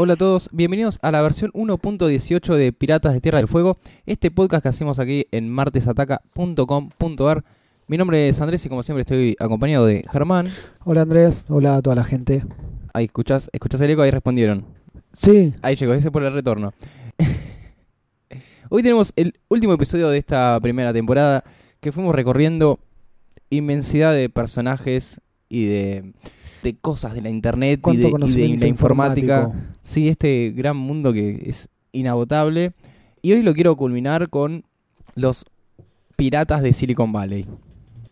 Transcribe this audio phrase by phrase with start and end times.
[0.00, 4.30] Hola a todos, bienvenidos a la versión 1.18 de Piratas de Tierra del Fuego, este
[4.30, 7.44] podcast que hacemos aquí en martesataca.com.ar.
[7.88, 10.46] Mi nombre es Andrés y como siempre estoy acompañado de Germán.
[10.84, 12.44] Hola Andrés, hola a toda la gente.
[12.94, 14.66] Ahí escuchás, escuchás el eco, ahí respondieron.
[15.12, 16.72] Sí, Ahí llegó, ese por el retorno.
[18.70, 21.42] Hoy tenemos el último episodio de esta primera temporada
[21.80, 22.78] que fuimos recorriendo
[23.50, 26.12] inmensidad de personajes y de,
[26.62, 29.52] de cosas de la internet y de, y de conocimiento la informática.
[29.82, 32.72] Sí, este gran mundo que es inagotable.
[33.22, 34.64] Y hoy lo quiero culminar con
[35.14, 35.44] los
[36.16, 37.46] piratas de Silicon Valley.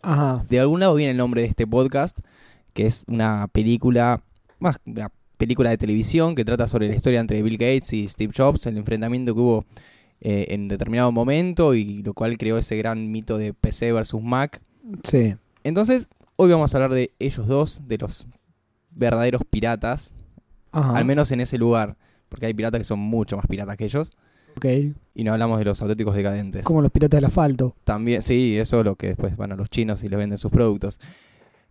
[0.02, 2.18] Ajá, De algún lado viene el nombre de este podcast,
[2.72, 4.22] que es una película,
[4.60, 8.32] más una película de televisión que trata sobre la historia entre Bill Gates y Steve
[8.36, 9.64] Jobs, el enfrentamiento que hubo
[10.20, 14.60] eh, en determinado momento y lo cual creó ese gran mito de PC versus Mac.
[15.04, 15.34] sí.
[15.64, 18.24] Entonces, hoy vamos a hablar de ellos dos, de los
[18.96, 20.12] verdaderos piratas,
[20.72, 20.96] Ajá.
[20.96, 21.96] al menos en ese lugar,
[22.28, 24.12] porque hay piratas que son mucho más piratas que ellos,
[24.56, 24.64] Ok.
[25.14, 26.64] y no hablamos de los auténticos decadentes.
[26.64, 27.76] Como los piratas del asfalto.
[27.84, 30.50] También, sí, eso es lo que después van a los chinos y les venden sus
[30.50, 30.98] productos.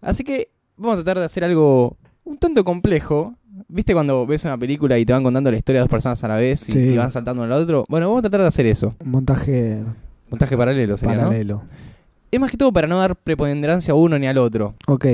[0.01, 3.35] Así que vamos a tratar de hacer algo un tanto complejo.
[3.67, 6.27] ¿Viste cuando ves una película y te van contando la historia de dos personas a
[6.27, 6.79] la vez y, Sí.
[6.79, 7.85] y van saltando uno al otro?
[7.87, 8.95] Bueno, vamos a tratar de hacer eso.
[9.03, 9.81] Montaje
[10.29, 11.21] Montaje paralelo sería, ¿no?
[11.23, 11.63] paralelo.
[12.31, 14.75] Es más que todo para no dar preponderancia a uno ni al otro.
[14.87, 15.05] Ok.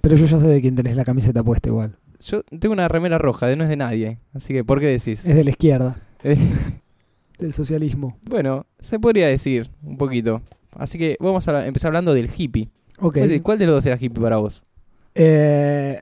[0.00, 1.96] Pero yo ya sé de quién tenés la camiseta puesta igual.
[2.20, 4.18] Yo tengo una remera roja, de no es de nadie.
[4.32, 5.24] Así que, ¿por qué decís?
[5.26, 6.36] Es de la izquierda, Eh,
[7.38, 8.18] del socialismo.
[8.24, 10.42] bueno, se podría decir un poquito.
[10.72, 12.68] Así que vamos a empezar hablando del hippie.
[13.00, 13.18] Ok.
[13.42, 14.62] ¿Cuál de los dos era hippie para vos?
[15.14, 16.00] Eh,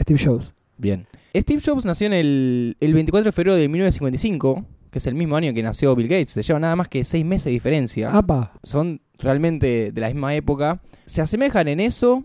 [0.00, 0.54] Steve Jobs.
[0.78, 1.06] Bien.
[1.36, 5.36] Steve Jobs nació en el, el 24 de febrero de 1955, que es el mismo
[5.36, 6.30] año que nació Bill Gates.
[6.30, 8.10] Se lleva nada más que seis meses de diferencia.
[8.16, 8.52] Apa.
[8.62, 10.80] Son realmente de la misma época.
[11.06, 12.24] Se asemejan en eso,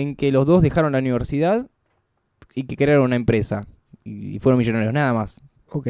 [0.00, 1.68] en que los dos dejaron la universidad
[2.54, 3.66] y que crearon una empresa.
[4.04, 5.40] Y, fueron millonarios, nada más.
[5.70, 5.86] Ok.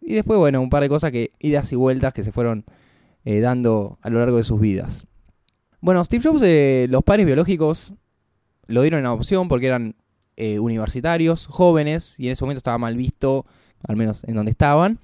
[0.00, 2.64] Y después, bueno, un par de cosas que, idas y vueltas que se fueron
[3.24, 5.06] eh, dando a lo largo de sus vidas.
[5.80, 7.94] Bueno, Steve Jobs, eh, los padres biológicos
[8.66, 9.96] lo dieron en adopción porque eran
[10.36, 13.44] eh, universitarios, jóvenes, y en ese momento estaba mal visto,
[13.86, 14.98] al menos en donde estaban.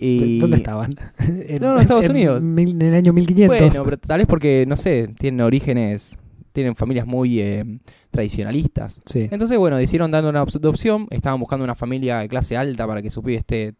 [0.00, 0.94] Y- ¿Dónde estaban?
[1.18, 2.42] en, No, en Estados Unidos.
[2.42, 3.58] mil- en el año 1500.
[3.58, 6.16] Bueno, pero tal vez porque, no sé, tienen orígenes,
[6.52, 7.64] tienen familias muy eh,
[8.10, 9.00] tradicionalistas.
[9.06, 9.28] Sí.
[9.30, 13.10] Entonces, bueno, decidieron dando una adopción, estaban buscando una familia de clase alta para que
[13.10, 13.74] su pibe esté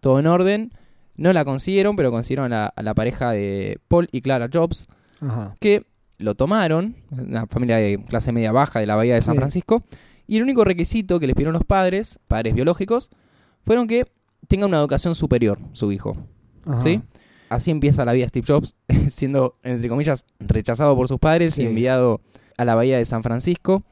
[0.00, 0.72] todo en orden.
[1.16, 4.86] No la consiguieron, pero consiguieron a la, a la pareja de Paul y Clara Jobs,
[5.20, 5.56] Ajá.
[5.60, 5.84] que
[6.18, 9.38] lo tomaron, una familia de clase media baja de la bahía de San Sí.
[9.38, 9.84] Francisco,
[10.26, 13.10] y el único requisito que les pidieron los padres, padres biológicos,
[13.64, 14.04] fueron que
[14.46, 16.16] tenga una educación superior, su hijo.
[16.66, 16.82] Ajá.
[16.82, 17.00] ¿Sí?
[17.48, 18.74] Así empieza la vida de Steve Jobs,
[19.10, 21.62] siendo, entre comillas, rechazado por sus padres Sí.
[21.62, 22.20] y enviado
[22.56, 23.82] a la bahía de San Francisco.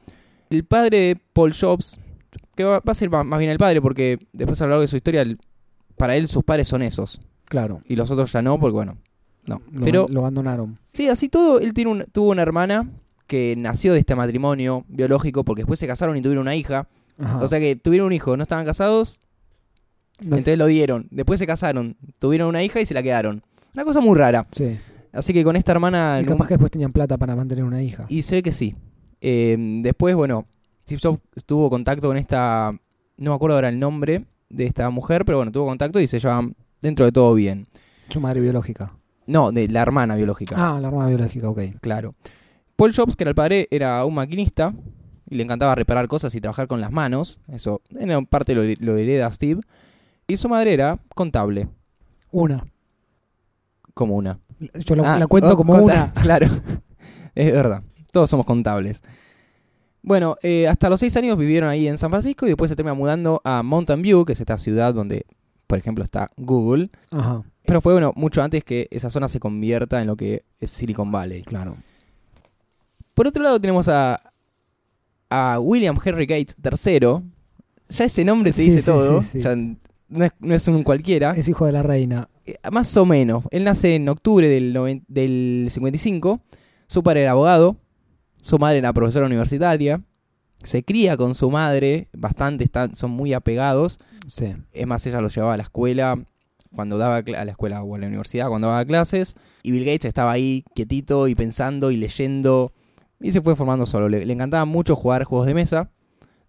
[0.49, 1.99] El padre de Paul Jobs,
[2.55, 4.87] que va, va a ser más bien el padre, porque después a lo largo de
[4.87, 5.39] su historia, el-
[5.97, 7.19] para él sus padres son esos.
[7.45, 7.81] Claro.
[7.87, 8.97] Y los otros ya no, porque bueno,
[9.45, 9.61] no.
[9.71, 10.77] Lo, Pero lo abandonaron.
[10.85, 12.89] sí, así todo, él tiene un- tuvo una hermana
[13.25, 16.87] que nació de este matrimonio biológico, porque después se casaron y tuvieron una hija.
[17.19, 17.39] Ajá.
[17.39, 19.19] O sea que tuvieron un hijo, no estaban casados,
[20.19, 21.07] No- entonces lo dieron.
[21.11, 23.43] Después se casaron, tuvieron una hija y se la quedaron.
[23.73, 24.47] Una cosa muy rara.
[24.51, 24.77] sí.
[25.13, 26.19] Así que con esta hermana...
[26.21, 28.05] Y capaz que después tenían plata para mantener una hija.
[28.07, 28.75] Y ve que sí.
[29.19, 30.45] Eh, después, bueno,
[30.83, 32.71] Steve Jobs tuvo contacto con esta...
[33.17, 36.19] No me acuerdo ahora el nombre de esta mujer, pero bueno, tuvo contacto y se
[36.19, 37.65] llevaban dentro de todo bien.
[38.09, 38.93] Su madre biológica.
[39.25, 40.55] No, de la hermana biológica.
[40.57, 41.61] Ah, la hermana biológica, ok.
[41.81, 42.13] Claro.
[42.75, 44.73] Paul Jobs, que era el padre, era un maquinista
[45.29, 47.39] y le encantaba reparar cosas y trabajar con las manos.
[47.51, 49.61] Eso, en parte lo, lo hereda Steve.
[50.27, 51.69] Y su madre era contable,
[52.31, 52.65] Una.
[53.93, 54.39] como una.
[54.75, 56.11] Yo la, Ah, la cuento oh, como una.
[56.21, 56.47] Claro,
[57.35, 57.81] es verdad.
[58.11, 59.01] Todos somos contables.
[60.01, 62.93] Bueno, eh, hasta los seis años vivieron ahí en San Francisco y después se termina
[62.93, 65.25] mudando a Mountain View, que es esta ciudad donde,
[65.67, 66.89] por ejemplo, está Google.
[67.11, 70.71] Ajá, Pero fue bueno mucho antes que esa zona se convierta en lo que es
[70.71, 71.43] Silicon Valley.
[71.43, 71.77] claro.
[73.13, 74.21] Por otro lado tenemos a,
[75.29, 77.23] a William Henry Gates III.
[77.89, 79.21] Ya ese nombre te Sí, dice sí, todo.
[79.23, 79.41] sí, sí.
[79.41, 79.55] Ya
[80.09, 81.31] no, es, no es un cualquiera.
[81.31, 82.29] Es hijo de la reina.
[82.45, 83.43] Eh, Más o menos.
[83.51, 86.41] Él nace en octubre del, noven- del 55.
[86.87, 87.77] Su padre era abogado.
[88.41, 90.01] Su madre era profesora universitaria.
[90.63, 92.07] Se cría con su madre.
[92.13, 93.99] Bastante, están, son muy apegados.
[94.27, 94.55] Sí.
[94.71, 96.15] Es más, ella lo llevaba a la escuela.
[96.73, 100.05] cuando daba a la escuela o a la universidad, cuando daba clases, y Bill Gates
[100.05, 102.73] estaba ahí quietito y pensando y leyendo,
[103.21, 104.09] y se fue formando solo.
[104.09, 105.89] Le, le encantaba mucho jugar juegos de mesa,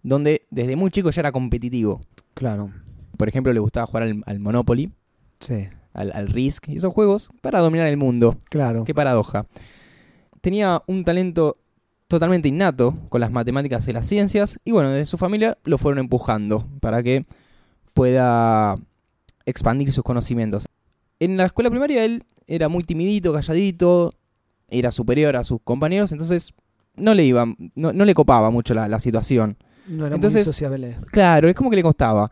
[0.03, 2.01] donde desde muy chico ya era competitivo.
[2.33, 2.69] Claro.
[3.19, 4.93] Por ejemplo, le gustaba jugar al, al Monopoly,
[5.41, 5.67] Sí.
[5.93, 8.37] al, al Risk, y esos juegos para dominar el mundo.
[8.49, 8.85] Claro.
[8.85, 9.45] Qué paradoja.
[10.39, 11.57] Tenía un talento
[12.07, 15.99] totalmente innato con las matemáticas y las ciencias, y bueno, desde su familia lo fueron
[15.99, 17.25] empujando para que
[17.93, 18.77] pueda
[19.45, 20.65] expandir sus conocimientos.
[21.19, 24.13] En la escuela primaria él era muy timidito, calladito,
[24.69, 26.53] era superior a sus compañeros, entonces
[26.95, 27.45] no le iba,
[27.75, 29.57] no, no le copaba mucho la, la situación.
[29.87, 30.97] No era Entonces- muy sociable.
[31.11, 32.31] Claro, es como que le costaba.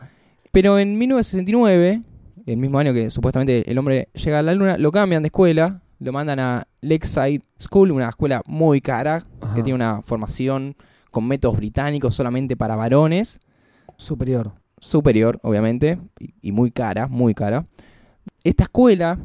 [0.52, 2.02] Pero en 1969,
[2.46, 5.82] el mismo año que supuestamente el hombre llega a la luna, lo cambian de escuela,
[6.00, 9.56] lo mandan a Lakeside School, una escuela muy cara, Ajá.
[9.56, 10.76] que tiene una formación
[11.12, 13.40] con métodos británicos solamente para varones,
[13.98, 14.54] Superior.
[14.80, 17.66] superior, obviamente, y, y muy cara, muy cara.
[18.44, 19.18] Esta escuela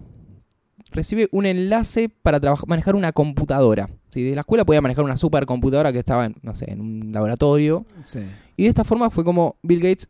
[0.90, 3.88] recibe un enlace para manejar una computadora.
[4.10, 4.22] ¿sí?
[4.22, 7.84] De la escuela podía manejar una supercomputadora que estaba, en, no sé, en un laboratorio.
[8.02, 8.20] Sí.
[8.56, 10.08] Y de esta forma fue como Bill Gates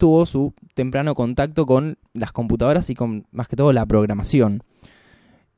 [0.00, 4.64] tuvo su temprano contacto con las computadoras y con, más que todo, la programación.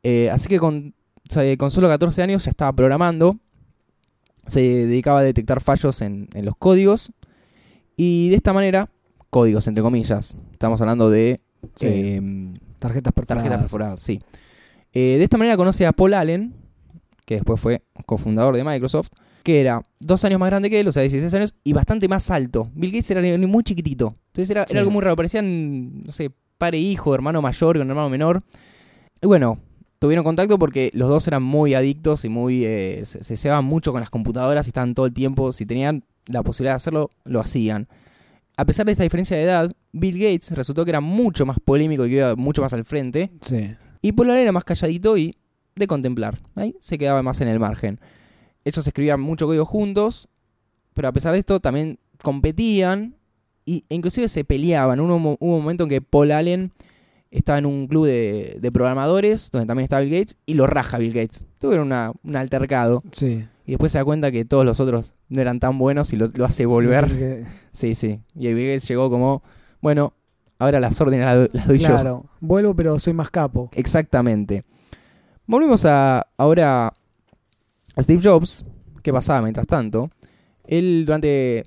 [0.02, 0.94] Eh, así que con,
[1.30, 3.38] solo 14 años ya estaba programando,
[4.46, 7.10] se dedicaba a detectar fallos en, en los códigos
[7.96, 8.90] y de esta manera,
[9.30, 11.40] códigos entre comillas, estamos hablando de
[11.76, 11.86] Sí.
[11.88, 12.20] eh,
[12.80, 13.44] Tarjetas perforadas.
[13.44, 14.20] tarjetas perforadas, sí.
[14.92, 16.52] Eh, de esta manera conoce a Paul Allen,
[17.24, 19.10] que después fue cofundador de Microsoft,
[19.42, 22.30] que era dos años más grande que él, o sea, 16 años, y bastante más
[22.30, 22.70] alto.
[22.74, 24.14] Bill Gates era muy chiquitito.
[24.28, 24.72] Entonces era, Sí.
[24.72, 25.16] era algo muy raro.
[25.16, 28.42] Parecían, no sé, padre e hijo, hermano mayor con hermano menor.
[29.20, 29.58] Y bueno,
[29.98, 33.92] tuvieron contacto porque los dos eran muy adictos y muy eh, se, se cebaban mucho
[33.92, 35.52] con las computadoras y estaban todo el tiempo.
[35.52, 37.88] Si tenían la posibilidad de hacerlo, lo hacían.
[38.56, 42.06] A pesar de esta diferencia de edad, Bill Gates resultó que era mucho más polémico
[42.06, 43.30] y que iba mucho más al frente.
[43.40, 43.74] Sí.
[44.02, 45.36] Y Allen era más calladito y
[45.74, 46.38] de contemplar.
[46.54, 47.98] Ahí se quedaba más en el margen.
[48.64, 50.28] Ellos escribían mucho código juntos,
[50.94, 53.14] pero a pesar de esto también competían
[53.64, 55.00] y, e inclusive se peleaban.
[55.00, 56.72] Hubo, un mo- hubo un momento en que Paul Allen
[57.30, 60.98] estaba en un club de, de programadores, donde también estaba Bill Gates, y lo raja
[60.98, 61.44] Bill Gates.
[61.58, 63.02] Tuvieron una- un altercado.
[63.12, 63.44] Sí.
[63.64, 66.26] Y después se da cuenta que todos los otros no eran tan buenos y lo,
[66.34, 67.06] lo hace volver.
[67.06, 68.20] Porque- Sí, sí.
[68.34, 69.42] Y Bill Gates llegó como,
[69.80, 70.12] bueno,
[70.58, 71.86] ahora las órdenes las, do- las doy yo.
[71.88, 72.26] Claro.
[72.40, 73.70] Vuelvo, pero soy más capo.
[73.74, 74.64] Exactamente.
[75.46, 76.92] Volvemos a ahora
[77.98, 78.64] Steve Jobs.
[79.02, 80.10] ¿Qué pasaba mientras tanto?
[80.64, 81.64] Él durante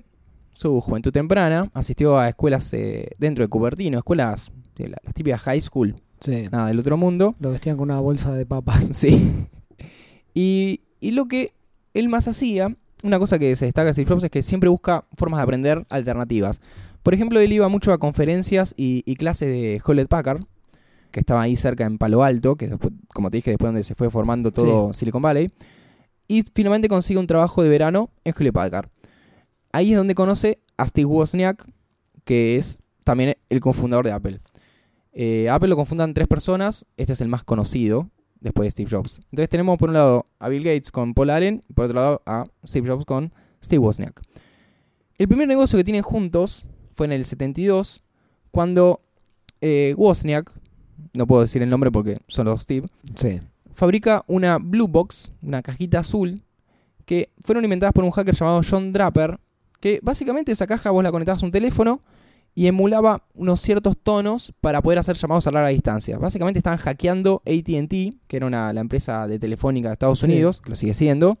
[0.54, 5.40] su juventud temprana asistió a escuelas eh, dentro de Cupertino, escuelas de la- las típicas
[5.42, 6.46] high school, Sí.
[6.50, 7.34] nada del otro mundo.
[7.40, 8.88] Lo vestían con una bolsa de papas.
[8.94, 9.46] Sí.
[10.34, 11.52] Y, y lo que
[11.94, 15.04] él más hacía, una cosa que se destaca de Steve Jobs es que siempre busca
[15.16, 16.60] formas de aprender alternativas.
[17.02, 20.42] Por ejemplo, él iba mucho a conferencias y, y clases de Hewlett Packard,
[21.10, 23.94] que estaba ahí cerca en Palo Alto, que después, como te dije, después donde se
[23.94, 25.50] fue formando todo Silicon Valley.
[26.28, 28.88] Y finalmente consigue un trabajo de verano en Hewlett Packard.
[29.72, 31.66] Ahí es donde conoce a Steve Wozniak,
[32.24, 34.40] que es también el cofundador de Apple.
[35.12, 39.20] Eh, Apple lo confundan tres personas, este es el más conocido después de Steve Jobs.
[39.30, 42.22] Entonces tenemos por un lado a Bill Gates con Paul Allen y por otro lado
[42.26, 43.32] a Steve Jobs con
[43.62, 44.20] Steve Wozniak.
[45.18, 48.02] El primer negocio que tienen juntos fue en el 72
[48.50, 49.00] cuando
[49.60, 50.52] eh, Wozniak,
[51.14, 53.40] no puedo decir el nombre porque son los Steve, Sí.
[53.76, 56.42] Fabrica una Blue Box, una cajita azul,
[57.04, 59.38] que fueron inventadas por un hacker llamado John Draper,
[59.78, 62.00] que básicamente esa caja vos la conectabas a un teléfono
[62.54, 66.16] y emulaba unos ciertos tonos para poder hacer llamados a larga distancia.
[66.18, 67.90] Básicamente estaban hackeando ATT,
[68.26, 70.26] que era una, la empresa de telefónica de Estados Sí.
[70.26, 71.38] Unidos, que lo sigue siendo,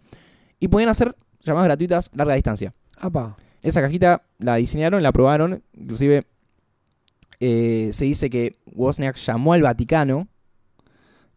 [0.60, 2.74] y podían hacer llamadas gratuitas a larga distancia.
[2.98, 3.36] Apa.
[3.62, 6.26] Esa cajita la diseñaron, la probaron, inclusive
[7.40, 10.28] eh, se dice que Wozniak llamó al Vaticano,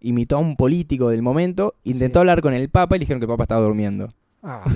[0.01, 2.22] imitó a un político del momento, intentó Sí.
[2.22, 4.10] hablar con el Papa y le dijeron que el Papa estaba durmiendo.
[4.44, 4.63] Ah.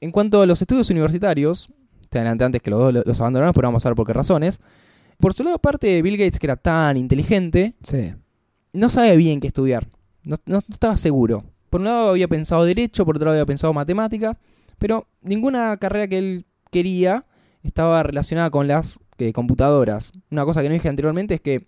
[0.00, 1.70] En cuanto a los estudios universitarios,
[2.10, 4.12] te adelanté antes que los dos lo- los abandonaron, pero vamos a ver por qué
[4.12, 4.60] razones.
[5.18, 8.12] Por su lado, aparte de Bill Gates, que era tan inteligente, Sí.
[8.72, 9.88] no sabía bien qué estudiar.
[10.24, 11.44] No, no estaba seguro.
[11.70, 14.36] Por un lado había pensado derecho, por otro lado había pensado matemáticas,
[14.78, 17.24] pero ninguna carrera que él quería
[17.62, 20.12] estaba relacionada con las eh, computadoras.
[20.30, 21.66] Una cosa que no dije anteriormente es que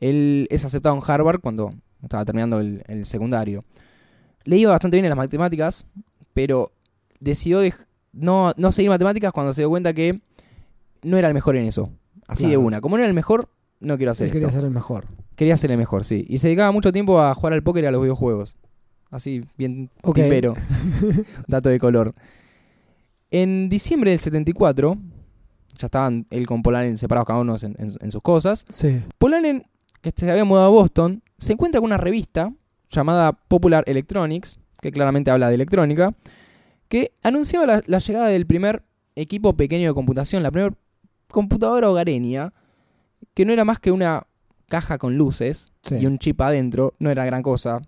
[0.00, 3.64] él es aceptado en Harvard cuando estaba terminando el, el secundario.
[4.44, 5.86] Le iba bastante bien en las matemáticas,
[6.34, 6.72] pero
[7.20, 7.60] decidió
[8.12, 10.20] no, no seguir matemáticas cuando se dio cuenta que
[11.02, 11.90] no era el mejor en eso.
[12.26, 12.80] Así de una.
[12.80, 13.48] Como no era el mejor,
[13.80, 14.58] no quiero hacer Él quería esto.
[14.60, 15.06] ser el mejor.
[15.36, 16.24] Quería ser el mejor, sí.
[16.28, 18.56] Y se dedicaba mucho tiempo a jugar al póker y a los videojuegos.
[19.10, 20.16] Así, bien Ok.
[20.16, 20.54] tipero.
[21.48, 22.14] Dato de color.
[23.30, 24.96] En diciembre del 74,
[25.78, 28.64] Ya estaban él con Paul Allen separados cada uno en, en- en sus cosas.
[28.68, 29.02] Sí.
[29.18, 29.64] Paul Allen,
[30.12, 32.52] que se había mudado a Boston, se encuentra con una revista
[32.90, 36.14] llamada Popular Electronics, que claramente habla de electrónica,
[36.88, 38.82] que anunciaba la, la llegada del primer
[39.16, 40.74] equipo pequeño de computación, la primera
[41.28, 42.52] computadora hogareña,
[43.32, 44.26] que no era más que una
[44.68, 45.96] caja con luces Sí.
[45.96, 47.80] y un chip adentro, no era gran cosa.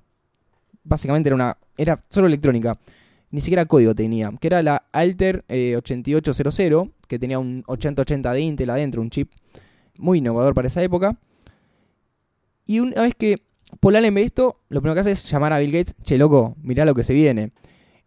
[0.84, 2.78] Básicamente era una era solo electrónica.
[3.30, 8.40] Ni siquiera código tenía, que era la Alter eh, 8800, que tenía un 8080 de
[8.40, 9.30] Intel adentro, un chip
[9.98, 11.16] muy innovador para esa época.
[12.66, 13.42] Y una vez que
[13.80, 16.56] Paul Allen ve esto, lo primero que hace es llamar a Bill Gates, che loco,
[16.62, 17.52] mirá lo que se viene.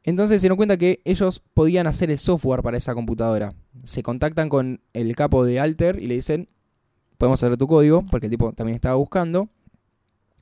[0.04, 3.54] Entonces se dieron cuenta que ellos podían hacer el software para esa computadora.
[3.84, 6.50] Se contactan con el capo de Alter y le dicen,
[7.18, 9.50] podemos hacer tu código, porque el tipo también estaba buscando.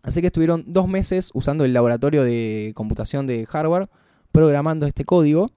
[0.03, 3.89] Así que estuvieron dos meses usando el laboratorio de computación de Harvard,
[4.31, 5.51] programando este código.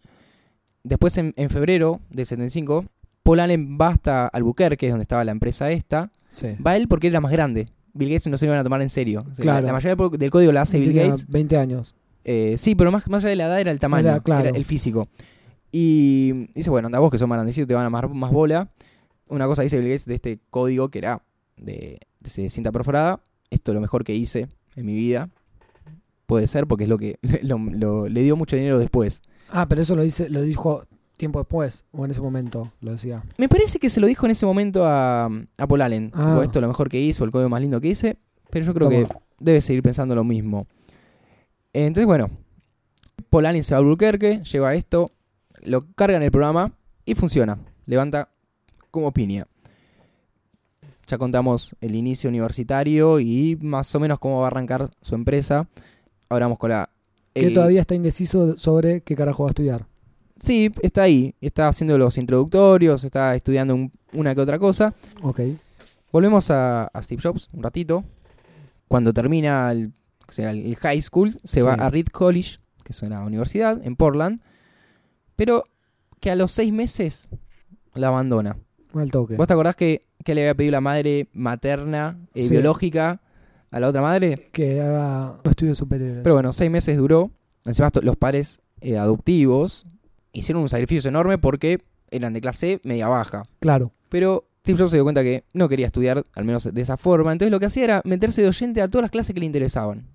[0.83, 2.87] Después, en, en febrero del 75,
[3.23, 6.11] Paul Allen va hasta Albuquerque, que es donde estaba la empresa esta.
[6.31, 6.57] Sí.
[6.67, 7.69] Va él porque era más grande.
[7.93, 9.25] Bill Gates no se lo iban a tomar en serio.
[9.31, 9.67] O sea, Claro.
[9.67, 11.27] La, mayoría del código la hace Bill Tenía Gates.
[11.29, 11.95] 20 años.
[12.25, 14.49] Eh, sí, pero más, más allá de la edad era el tamaño, Era, claro.
[14.49, 15.09] era el físico.
[15.73, 18.71] Y dice, bueno, anda vos que sos más grandecito, te van a más, más bola.
[19.29, 21.23] Una cosa dice Bill Gates de este código que era
[21.57, 23.21] de, de cinta perforada.
[23.51, 25.31] Esto es lo mejor que hice en mi vida.
[26.27, 29.23] Puede ser porque es lo que lo- lo- le dio mucho dinero después.
[29.51, 30.85] Ah, pero eso lo, dice, lo dijo
[31.21, 33.23] tiempo después, o en ese momento, lo decía.
[33.39, 36.11] Me parece que se lo dijo en ese momento a, a Paul Allen.
[36.15, 36.41] Ah.
[36.43, 38.17] Esto es lo mejor que hizo, el código más lindo que hice.
[38.51, 39.07] Pero yo creo Toma.
[39.07, 40.67] que debe seguir pensando lo mismo.
[41.73, 42.29] Entonces, bueno,
[43.29, 45.13] Paul Allen se va a Albuquerque, lleva esto,
[45.63, 46.73] lo carga en el programa
[47.05, 47.59] y funciona.
[47.87, 48.29] Levanta
[48.91, 49.47] como piña.
[51.07, 55.69] Ya contamos el inicio universitario y más o menos cómo va a arrancar su empresa.
[56.29, 56.89] Ahora vamos con la...
[57.35, 59.87] Que el- todavía está indeciso sobre qué carajo va a estudiar.
[60.41, 61.35] Sí, está ahí.
[61.41, 64.95] Está haciendo los introductorios, está estudiando un- una que otra cosa.
[65.23, 65.41] Ok.
[66.13, 68.05] Volvemos a, a Steve Jobs un ratito.
[68.89, 69.93] Cuando termina el,
[70.27, 71.67] que será el high school, se Sí.
[71.67, 74.41] va a Reed College, que es una universidad en Portland,
[75.37, 75.65] pero
[76.21, 77.29] que a los seis meses
[77.95, 78.57] la abandona.
[79.13, 79.37] Toque.
[79.37, 82.51] ¿Vos te acordás que, que le había pedido la madre materna, eh, Sí.
[82.51, 83.21] biológica,
[83.71, 84.49] a la otra madre?
[84.53, 86.23] Que haga estudios superiores.
[86.25, 87.31] Pero bueno, seis meses duró.
[87.65, 89.87] Encima esto- los padres eh, adoptivos
[90.33, 93.45] hicieron un sacrificio enorme porque eran de clase media baja.
[93.61, 93.93] Claro.
[94.09, 97.33] Pero Steve Jobs se dio cuenta que no quería estudiar, al menos de esa forma.
[97.33, 100.07] Entonces lo que hacía era meterse de oyente a todas las clases que le interesaban.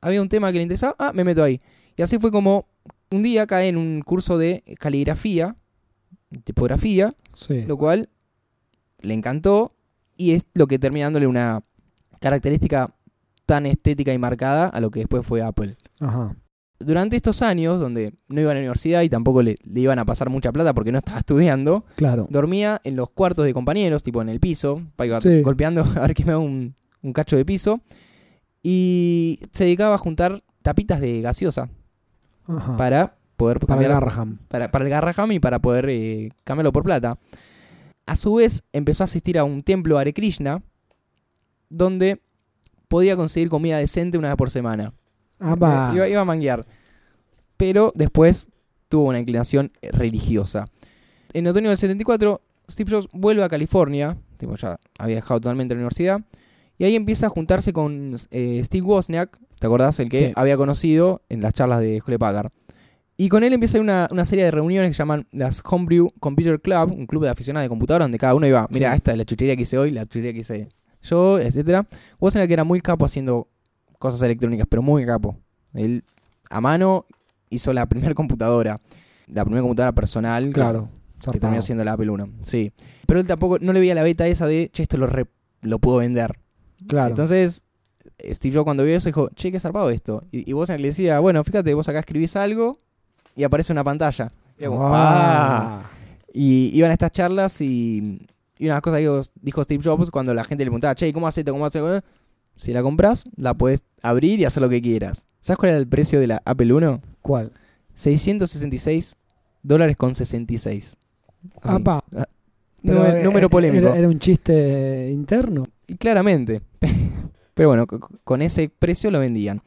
[0.00, 1.60] Había un tema que le interesaba, ah, me meto ahí.
[1.96, 2.66] Y así fue como
[3.10, 5.56] un día cae en un curso de caligrafía,
[6.44, 7.62] tipografía, Sí.
[7.62, 8.08] lo cual
[9.00, 9.74] le encantó
[10.16, 11.62] y es lo que termina dándole una
[12.20, 12.94] característica
[13.46, 15.76] tan estética y marcada a lo que después fue Apple.
[16.00, 16.34] Ajá.
[16.80, 20.04] Durante estos años, donde no iba a la universidad y tampoco le, le iban a
[20.04, 22.26] pasar mucha plata porque no estaba estudiando, Claro.
[22.30, 25.40] dormía en los cuartos de compañeros, tipo en el piso, pa- iba Sí.
[25.42, 27.80] golpeando a ver que me da un, un cacho de piso,
[28.62, 31.68] y se dedicaba a juntar tapitas de gaseosa
[32.46, 32.76] Ajá.
[32.76, 34.38] para poder Para el cambiar Garraham.
[34.48, 37.18] para, para el Garraham y para poder eh, cambiarlo por plata.
[38.06, 40.62] A su vez, empezó a asistir a un templo Hare Krishna,
[41.68, 42.20] donde
[42.88, 44.92] podía conseguir comida decente una vez por semana.
[45.40, 45.92] Ah, va.
[45.94, 46.64] Iba, iba a manguear.
[47.56, 48.48] Pero después
[48.88, 50.66] tuvo una inclinación religiosa.
[51.32, 55.80] En otoño del 74, Steve Jobs vuelve a California, tipo ya había dejado totalmente la
[55.80, 56.20] universidad,
[56.78, 59.98] y ahí empieza a juntarse con eh, Steve Wozniak, ¿te acordás?
[60.00, 60.32] El que Sí.
[60.36, 62.50] había conocido en las charlas de Hewlett Packard.
[63.16, 66.92] Y con él empieza una, una serie de reuniones que llaman las Homebrew Computer Club,
[66.92, 68.96] un club de aficionados de computadoras donde cada uno iba, mira, Sí.
[68.96, 70.68] esta es la chuchería que hice hoy, la chuchería que hice
[71.02, 71.86] yo, etcétera.
[72.18, 73.48] Wozniak era muy capo haciendo
[74.04, 75.36] cosas electrónicas, pero muy capo.
[75.72, 76.04] Él
[76.50, 77.06] a mano
[77.50, 78.80] hizo la primera computadora,
[79.26, 80.52] la primera computadora personal.
[80.52, 80.88] Claro.
[81.32, 82.44] Que, terminó siendo la Apple I.
[82.44, 82.72] Sí.
[83.06, 85.26] Pero él tampoco, no le veía la beta esa de, che, esto lo, re-
[85.62, 86.38] lo puedo vender.
[86.86, 87.08] Claro.
[87.08, 87.64] Entonces,
[88.22, 90.22] Steve Jobs cuando vio eso dijo, che, qué zarpado esto.
[90.30, 92.78] Y, y vos le decía, bueno, fíjate, vos acá escribís algo
[93.34, 94.28] y aparece una pantalla.
[94.58, 95.80] Y, yo como, "Ah".
[95.82, 95.90] Ah.
[96.34, 98.26] Y iban a estas charlas y,
[98.58, 101.10] y una de las cosas que dijo, Steve Jobs cuando la gente le preguntaba, che,
[101.12, 101.52] ¿cómo haces esto?
[101.52, 102.06] ¿Cómo haces esto?".
[102.56, 105.26] Si la compras, la puedes abrir y hacer lo que quieras.
[105.40, 107.00] ¿Sabes cuál era el precio de la Apple I?
[107.20, 107.52] ¿Cuál?
[107.94, 109.16] 666
[109.62, 110.96] dólares con 66.
[111.62, 111.74] Así.
[111.76, 112.04] Apa.
[112.16, 112.26] Ah,
[112.82, 113.88] Pero, número, polémico.
[113.88, 115.64] Era, era un chiste interno.
[115.86, 116.62] Y claramente.
[117.54, 119.62] Pero bueno, co- con ese precio lo vendían.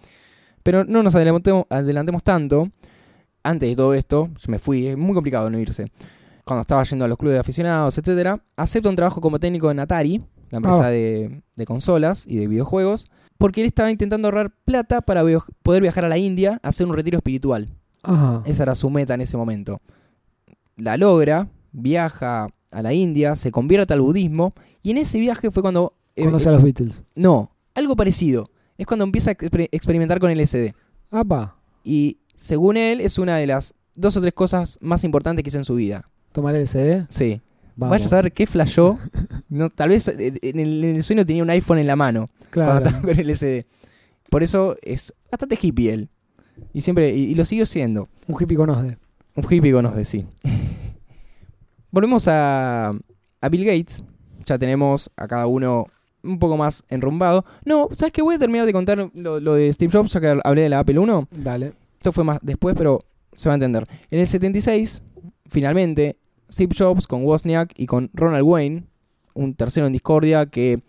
[0.63, 2.69] Pero no nos adelantemos, adelantemos tanto.
[3.43, 5.89] Antes de todo esto, yo me fui, es muy complicado no irse.
[6.43, 9.79] Cuando estaba yendo a los clubes de aficionados, etcétera, acepta un trabajo como técnico en
[9.79, 10.89] Atari, la empresa Ah.
[10.89, 15.81] de, de consolas y de videojuegos, porque él estaba intentando ahorrar plata para vio- poder
[15.81, 17.69] viajar a la India a hacer un retiro espiritual.
[18.03, 18.41] Ajá.
[18.45, 19.79] Esa era su meta en ese momento.
[20.75, 25.61] La logra, viaja a la India, se convierte al budismo y en ese viaje fue
[25.61, 25.93] cuando...
[26.15, 27.03] eh, Conoce a eh, los Beatles.
[27.15, 28.49] no, algo parecido.
[28.77, 30.73] Es cuando empieza a exper- experimentar con LSD.
[31.09, 35.49] Apa, Y según él es una de las dos o tres cosas más importantes que
[35.49, 36.03] hizo en su vida.
[36.31, 37.05] tomar el CD.
[37.09, 37.41] Sí.
[37.77, 37.91] Vamos.
[37.91, 38.97] Vaya a saber qué flashó.
[39.49, 42.27] No, tal vez eh, en el, en el sueño tenía un iPhone en la mano
[42.53, 42.85] cuando Claro.
[42.87, 43.65] estaba con LSD.
[44.29, 46.09] Por eso es bastante hippie él.
[46.73, 48.09] Y siempre, y, y lo siguió siendo.
[48.27, 48.97] Un hippie con OSDE.
[49.35, 50.25] Un hippie con de sí.
[51.91, 52.89] Volvemos a,
[53.41, 54.03] a Bill Gates.
[54.45, 55.85] Ya tenemos a cada uno
[56.23, 57.45] un poco más enrumbado.
[57.63, 58.21] No, ¿sabes qué?
[58.21, 60.79] Voy a terminar de contar lo, lo de Steve Jobs, ya que hablé de la
[60.79, 61.27] Apple 1.
[61.31, 61.73] Dale.
[61.99, 62.99] Esto fue más después, pero
[63.35, 63.85] se va a entender.
[64.11, 65.03] En el 76,
[65.49, 66.17] finalmente,
[66.51, 68.83] Steve Jobs con Wozniak y con Ronald Wayne,
[69.33, 70.81] un tercero en discordia, que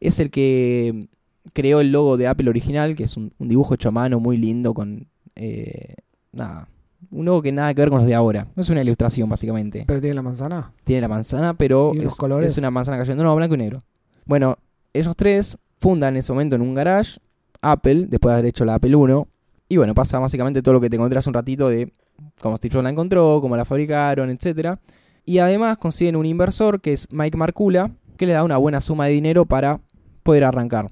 [0.00, 1.08] es el que
[1.52, 4.36] creó el logo de Apple original, que es un, un dibujo hecho a mano muy
[4.36, 5.06] lindo con...
[5.36, 5.94] eh,
[6.32, 6.68] nada,
[7.10, 8.48] un logo que nada que ver con los de ahora.
[8.56, 9.84] Es una ilustración, básicamente.
[9.86, 10.72] Pero tiene la manzana.
[10.84, 12.52] Tiene la manzana, pero ¿Y los es, colores?
[12.52, 13.22] es una manzana cayendo.
[13.22, 13.80] No, blanco y negro.
[14.24, 14.58] Bueno,
[14.92, 17.18] ellos tres fundan en ese momento en un garage
[17.62, 19.28] Apple, después de haber hecho la Apple 1.
[19.68, 21.92] Y bueno, pasa básicamente todo lo que te conté hace un ratito de
[22.40, 24.80] cómo Steve Jobs la encontró, cómo la fabricaron, etcétera.
[25.24, 29.06] Y además consiguen un inversor que es Mike Marcula, que le da una buena suma
[29.06, 29.80] de dinero para
[30.22, 30.90] poder arrancar.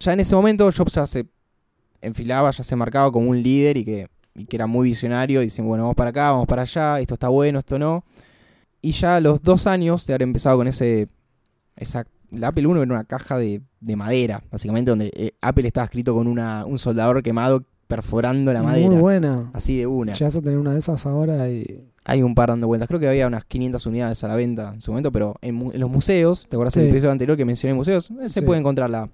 [0.00, 1.26] Ya en ese momento Jobs ya se
[2.00, 4.08] enfilaba, ya se marcaba como un líder y que,
[4.50, 5.40] era muy visionario.
[5.40, 8.04] Dicen, bueno, vamos para acá, vamos para allá, esto está bueno, esto no.
[8.80, 11.08] Y ya a los dos años de haber empezado con ese.
[11.76, 15.84] Esa, la Apple 1 era una caja de, de madera, básicamente, donde eh, Apple estaba
[15.84, 18.88] escrito con un soldador quemado perforando la madera.
[18.88, 19.50] Muy buena.
[19.52, 20.12] Así de una.
[20.12, 21.84] Llegas a tener una de esas ahora y.
[22.04, 22.86] Hay un par dando vueltas.
[22.86, 25.72] Creo que había unas 500 unidades a la venta en su momento, pero en, mu-
[25.72, 26.90] en los museos, ¿te acuerdas del Sí.
[26.90, 28.10] episodio anterior que mencioné museos?
[28.12, 28.46] Eh, Se Sí.
[28.46, 29.10] puede encontrar la,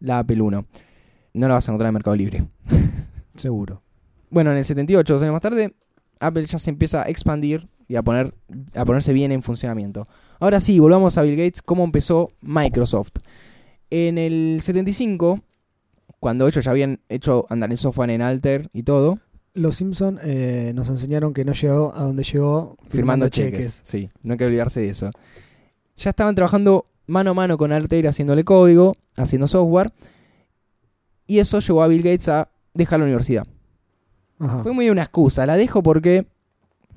[0.00, 0.66] la Apple 1.
[1.34, 2.44] No la vas a encontrar en Mercado Libre.
[3.36, 3.82] Seguro.
[4.30, 5.74] Bueno, en el 78, dos años más tarde,
[6.20, 8.34] Apple ya se empieza a expandir y a, poner,
[8.74, 10.06] a ponerse bien en funcionamiento.
[10.38, 13.12] Ahora sí, volvamos a Bill Gates, cómo empezó Microsoft.
[13.90, 15.40] En el 75,
[16.20, 19.18] cuando ellos ya habían hecho andar el software en Alter y todo,
[19.54, 23.82] Los Simpson eh, nos enseñaron que no llegó a donde llegó firmando, cheques.
[23.84, 25.10] Sí, no hay que olvidarse de eso.
[25.96, 29.92] Ya estaban trabajando mano a mano con Altair haciéndole código, haciendo software.
[31.26, 33.46] Y eso llevó a Bill Gates a dejar la universidad.
[34.38, 34.62] Ajá.
[34.62, 35.44] Fue muy una excusa.
[35.46, 36.26] La dejo porque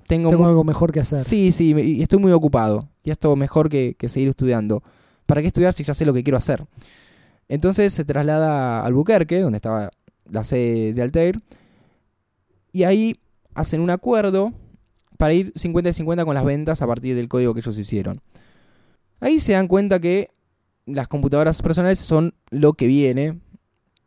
[0.08, 1.20] tengo, Tengo mu- algo mejor que hacer.
[1.20, 2.88] Sí, sí, y estoy muy ocupado.
[3.04, 4.84] Y esto mejor que, que seguir estudiando.
[5.26, 6.66] ¿Para qué estudiar si ya sé lo que quiero hacer?
[7.48, 9.92] Entonces se traslada a Albuquerque, donde estaba
[10.30, 11.42] la sede de Altair.
[12.72, 13.20] Y ahí
[13.54, 14.54] hacen un acuerdo
[15.18, 18.22] para ir 50 y 50 con las ventas a partir del código que ellos hicieron.
[19.20, 20.32] Ahí se dan cuenta que
[20.86, 23.40] las computadoras personales son lo que viene.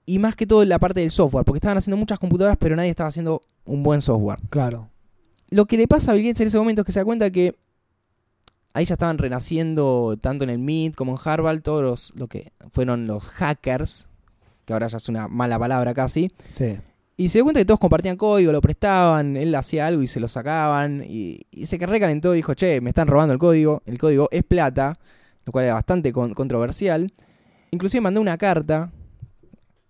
[0.07, 2.91] Y más que todo la parte del software, porque estaban haciendo muchas computadoras, pero nadie
[2.91, 4.41] estaba haciendo un buen software.
[4.51, 4.91] Claro.
[5.51, 7.31] Lo que le pasa a Bill Gates en ese momento es que se da cuenta
[7.31, 7.55] que
[8.75, 12.53] ahí ya estaban renaciendo tanto en el MIT como en Harvard todos los, lo que
[12.71, 14.07] fueron los hackers,
[14.65, 16.79] que ahora ya es una mala palabra casi, Sí.
[17.17, 20.21] y se dio cuenta que todos compartían código, lo prestaban, él hacía algo y se
[20.21, 23.99] lo sacaban, y, y se recalentó y dijo, che, me están robando el código, el
[23.99, 24.99] código es plata,
[25.45, 27.13] lo cual era bastante con- controversial.
[27.71, 28.91] Inclusive mandó una carta,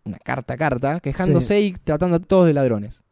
[0.05, 3.03] una carta carta, quejándose y tratando a todos de ladrones.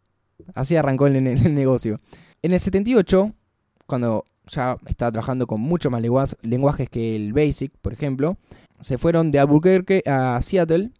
[0.54, 2.00] Así arrancó el, el- el negocio.
[2.42, 3.32] En el 78,
[3.87, 8.36] cuando ya estaba trabajando con mucho más lenguas- lenguajes que el Basic, por ejemplo,
[8.80, 10.90] se fueron de Albuquerque a Seattle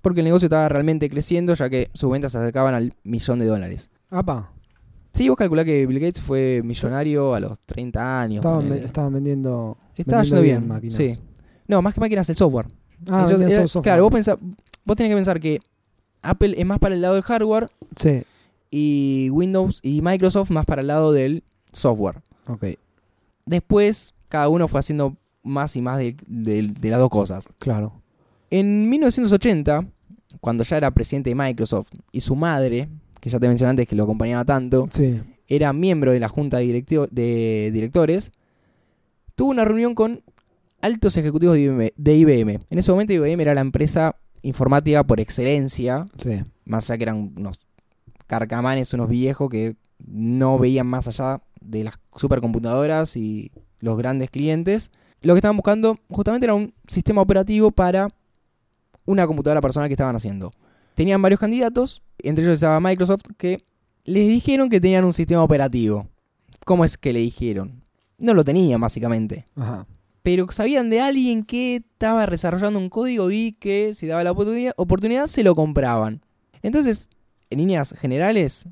[0.00, 3.46] porque el negocio estaba realmente creciendo ya que sus ventas se acercaban al millón de
[3.46, 3.90] dólares.
[4.10, 4.50] Apa.
[5.12, 8.36] Sí, vos calculás que Bill Gates fue millonario a los 30 años.
[8.44, 9.78] Estaban, ve- estaban vendiendo.
[9.96, 10.94] Estaba vendiendo yendo bien, máquinas.
[10.96, 11.18] sí.
[11.68, 12.66] No, más que máquinas, el software.
[13.08, 13.82] Ah, Ellos- vendían era- solo software.
[13.94, 14.38] Claro, vos, pensá-
[14.84, 15.60] vos tenés que pensar que
[16.22, 18.24] Apple es más para el lado del hardware Sí.
[18.70, 22.20] y Windows y Microsoft más para el lado del software.
[22.48, 22.64] Ok.
[23.46, 27.48] Después, cada uno fue haciendo más y más de, de- de las dos cosas.
[27.58, 27.92] Claro.
[28.50, 29.86] En 1980,
[30.40, 32.88] cuando ya era presidente de Microsoft y su madre,
[33.20, 35.20] que ya te mencioné antes que lo acompañaba tanto, Sí.
[35.48, 36.66] era miembro de la junta de,
[37.10, 38.32] de directores,
[39.34, 40.22] tuvo una reunión con
[40.80, 42.58] altos ejecutivos de IBM, de IBM.
[42.70, 46.42] En ese momento IBM era la empresa informática por excelencia, Sí.
[46.66, 47.58] más allá que eran unos
[48.26, 49.76] carcamanes, unos viejos que
[50.06, 54.90] no veían más allá de las supercomputadoras y los grandes clientes.
[55.20, 58.08] Lo que estaban buscando justamente era un sistema operativo para
[59.06, 60.52] una computadora personal que estaban haciendo.
[60.94, 63.64] Tenían varios candidatos, entre ellos estaba Microsoft, que
[64.04, 66.08] les dijeron que tenían un sistema operativo.
[66.64, 67.82] ¿Cómo es que le dijeron?
[68.18, 69.46] No lo tenían, básicamente.
[69.56, 69.86] Ajá.
[70.22, 74.72] Pero sabían de alguien que estaba desarrollando un código y que si daba la oportunidad,
[74.76, 76.22] oportunidad se lo compraban.
[76.62, 77.10] Entonces,
[77.50, 78.66] en líneas generales,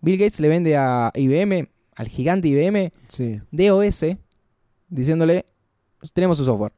[0.00, 3.40] Bill Gates le vende a IBM, al gigante IBM, Sí.
[3.50, 4.04] DOS,
[4.88, 5.44] diciéndole,
[6.12, 6.72] tenemos su software.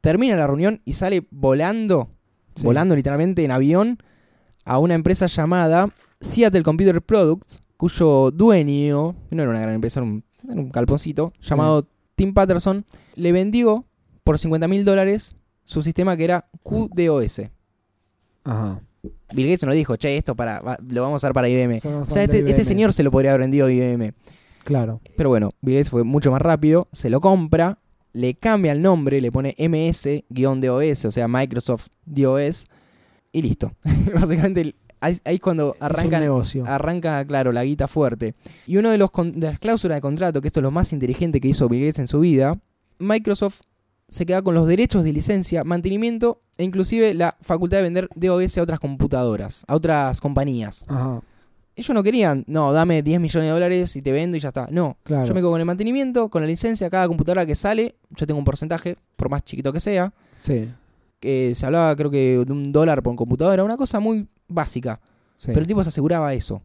[0.00, 2.10] Termina la reunión y sale volando,
[2.54, 2.64] Sí.
[2.66, 3.98] volando literalmente en avión,
[4.64, 5.88] a una empresa llamada
[6.20, 11.32] Seattle Computer Products, cuyo dueño, no era una gran empresa, era un, era un calponcito,
[11.40, 11.50] Sí.
[11.50, 12.84] llamado Tim Patterson,
[13.16, 13.86] le vendió
[14.22, 17.50] por 50 mil dólares su sistema que era QDOS.
[18.44, 18.80] Ajá.
[19.34, 21.76] Bill Gates no dijo, che, esto para, va- lo vamos a usar para IBM.
[22.00, 24.12] O sea, este, este señor se lo podría haber vendido a IBM.
[24.64, 25.00] Claro.
[25.16, 27.78] Pero bueno, Bill Gates fue mucho más rápido, se lo compra,
[28.12, 32.66] le cambia el nombre, le pone MS-DOS, o sea, Microsoft DOS,
[33.32, 33.72] y listo.
[34.14, 36.64] Básicamente, ahí, es cuando arranca, negocio.
[36.66, 38.34] arranca, claro, la guita fuerte.
[38.66, 41.40] Y uno de, los de las cláusulas de contrato, que esto es lo más inteligente
[41.40, 42.58] que hizo Bill Gates en su vida,
[42.98, 43.62] Microsoft
[44.12, 48.58] se queda con los derechos de licencia, mantenimiento e inclusive la facultad de vender DOS
[48.58, 50.84] a otras computadoras, a otras compañías.
[50.88, 51.20] Ajá.
[51.74, 54.68] Ellos no querían, no, dame 10 millones de dólares y te vendo y ya está.
[54.70, 55.24] No, Claro.
[55.24, 58.38] yo me quedo con el mantenimiento, con la licencia, cada computadora que sale, yo tengo
[58.38, 60.68] un porcentaje, por más chiquito que sea, Sí.
[61.18, 65.00] que se hablaba creo que de un dólar por computadora, una cosa muy básica,
[65.36, 65.46] sí.
[65.48, 66.60] pero el tipo se aseguraba eso,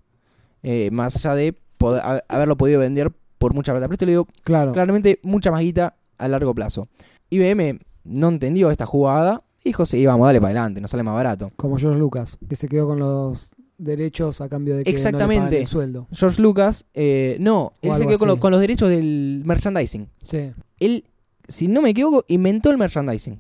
[0.63, 3.85] eh, más allá de poder- haberlo podido vender por mucha plata.
[3.87, 4.73] Pero esto le dio claro.
[4.73, 6.89] claramente mucha más guita a largo plazo.
[7.29, 11.13] IBM no entendió esta jugada y dijo, sí, vamos, dale para adelante, nos sale más
[11.13, 11.51] barato.
[11.55, 14.95] Como George Lucas, que se quedó con los derechos a cambio de que no le
[14.95, 15.59] Exactamente.
[15.59, 16.07] el sueldo.
[16.11, 20.09] George Lucas, eh, no, él se quedó con, lo- con los derechos del merchandising.
[20.21, 20.51] Sí.
[20.79, 21.03] él,
[21.47, 23.39] si no me equivoco, inventó el merchandising.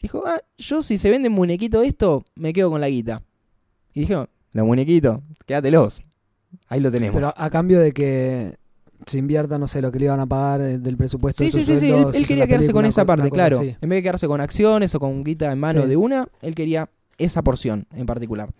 [0.00, 3.22] Dijo, ah, yo si se vende muñequito esto, me quedo con la guita.
[3.94, 6.02] Y dijeron, los muñequitos, quédatelos.
[6.68, 7.14] Ahí lo tenemos.
[7.16, 8.56] Pero a cambio de que
[9.04, 11.64] se invierta, no sé, lo que le iban a pagar eh, del presupuesto sí, de
[11.64, 13.62] sí, sí, él, él quería quedarse con esa parte, cosa claro.
[13.62, 15.88] En vez de quedarse con acciones o con guita en mano Sí.
[15.88, 18.50] de una, él quería esa porción en particular.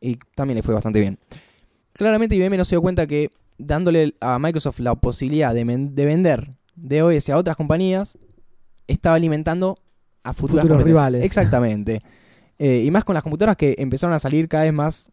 [0.00, 1.18] Y también le fue bastante bien.
[1.92, 6.04] Claramente IBM no se dio cuenta que dándole a Microsoft la posibilidad de, men- de
[6.04, 8.18] vender DOS a otras compañías,
[8.88, 9.78] estaba alimentando
[10.24, 11.24] a Futuros rivales.
[11.24, 12.00] Exactamente.
[12.58, 15.10] Eh, y más con las computadoras que empezaron a salir cada vez más,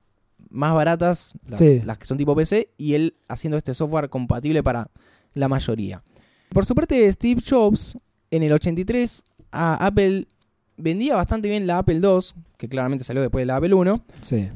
[0.50, 1.82] más baratas, la- Sí.
[1.86, 4.90] las que son tipo PC, y él haciendo este software compatible para
[5.34, 6.04] la mayoría.
[6.50, 7.98] Por su parte, Steve Jobs,
[8.32, 10.28] en el 83, a Apple
[10.78, 14.50] vendía bastante bien la Apple II, que claramente salió después de la Apple I, Sí.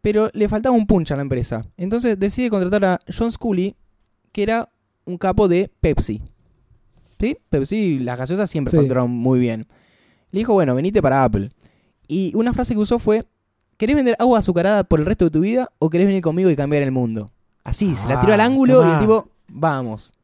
[0.00, 1.62] pero le faltaba un punch a la empresa.
[1.76, 3.74] Entonces decide contratar a John Scully,
[4.32, 4.68] que era
[5.04, 6.22] un capo de Pepsi.
[7.18, 7.36] ¿Sí?
[7.48, 8.76] Pepsi, las gaseosas siempre Sí.
[8.76, 9.66] facturaron muy bien.
[10.32, 11.48] Le dijo, bueno, venite para Apple.
[12.08, 13.24] Y una frase que usó fue,
[13.76, 16.56] ¿querés vender agua azucarada por el resto de tu vida o querés venir conmigo y
[16.56, 17.30] cambiar el mundo?
[17.64, 20.14] Así, se la tiró al Ah, ángulo y el tipo, vamos.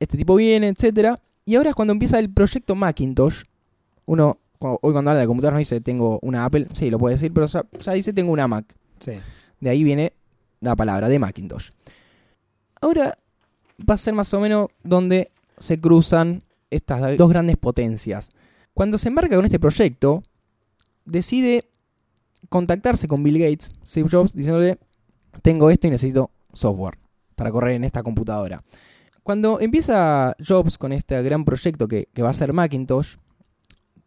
[0.00, 1.18] Este tipo viene, etcétera.
[1.44, 3.44] Y ahora es cuando empieza el proyecto Macintosh.
[4.06, 7.32] Uno, hoy cuando habla de computadoras no dice tengo una Apple, sí, lo puede decir,
[7.32, 8.64] pero ya, ya dice tengo una Mac.
[8.98, 9.12] Sí.
[9.60, 10.12] De ahí viene
[10.60, 11.70] la palabra de Macintosh.
[12.80, 13.16] Ahora
[13.88, 18.30] va a ser más o menos donde se cruzan estas dos grandes potencias.
[18.74, 20.22] Cuando se embarca con este proyecto,
[21.04, 21.64] decide
[22.48, 24.78] contactarse con Bill Gates, Steve Jobs, diciéndole,
[25.42, 26.98] tengo esto y necesito software
[27.34, 28.62] para correr en esta computadora.
[29.22, 33.16] Cuando empieza Jobs con este gran proyecto que, que va a ser Macintosh,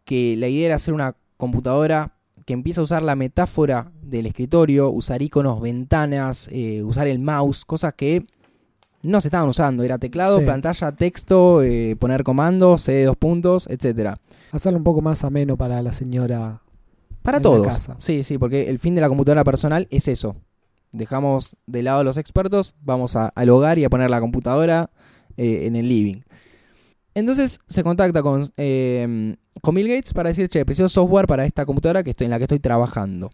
[0.06, 4.89] que la idea era hacer una computadora que empieza a usar la metáfora del escritorio,
[4.89, 8.25] usar iconos, ventanas, eh, usar el mouse, cosas que
[9.04, 9.84] no se estaban usando.
[9.84, 10.45] Era teclado, Sí.
[10.45, 14.17] pantalla, texto, eh, poner comandos, C dos puntos, etcétera.
[14.52, 16.62] Hacerlo un poco más ameno para la señora.
[17.38, 17.68] Para todos.
[17.68, 17.96] casa.
[18.00, 20.36] Sí, sí, porque el fin de la computadora personal es eso.
[20.92, 24.89] Dejamos de lado a los expertos, vamos a- al hogar y a poner la computadora
[25.38, 26.22] eh, en el living.
[27.13, 31.65] Entonces se contacta con, eh, con Bill Gates para decir, che, preciso software para esta
[31.65, 33.30] computadora que estoy, en la que estoy trabajando.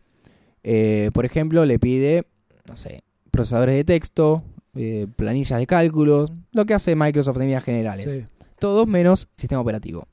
[0.64, 2.26] Eh, por ejemplo, le pide,
[2.68, 4.44] no sé, procesadores de texto,
[4.76, 8.26] eh, planillas de cálculos, lo que hace Microsoft en líneas generales Sí.
[8.60, 10.08] todos menos sistema operativo.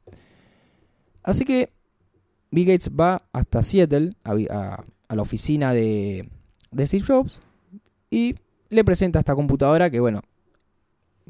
[1.22, 1.72] Así que
[2.52, 6.28] Bill Gates va hasta Seattle, a, la oficina de,
[6.70, 7.40] de Steve Jobs,
[8.10, 8.36] y
[8.68, 10.20] le presenta esta computadora que, bueno,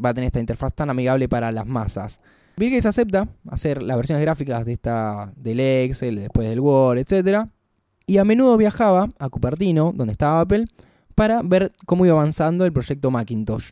[0.04, 2.20] va a tener esta interfaz tan amigable para las masas.
[2.56, 7.46] Bill Gates acepta hacer las versiones gráficas de esta, del Excel, después del Word, etc.
[8.06, 10.66] Y a menudo viajaba a Cupertino, donde estaba Apple,
[11.14, 13.70] para ver cómo iba avanzando el proyecto Macintosh.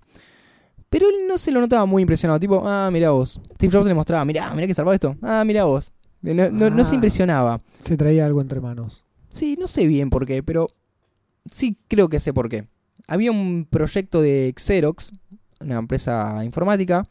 [0.89, 2.39] Pero él no se lo notaba muy impresionado.
[2.39, 3.41] Tipo, ah, mira vos.
[3.55, 5.17] Steve Jobs le mostraba, mirá, mirá que salvado esto.
[5.23, 5.93] Ah, mira vos.
[6.23, 6.95] No, no- no se Ah.
[6.97, 7.61] impresionaba.
[7.79, 9.05] Se traía algo entre manos.
[9.29, 10.69] Sí, no sé bien por qué, pero
[11.51, 12.67] sí creo que sé por qué.
[13.07, 15.13] Había un proyecto de Xerox,
[15.61, 17.07] una empresa informática,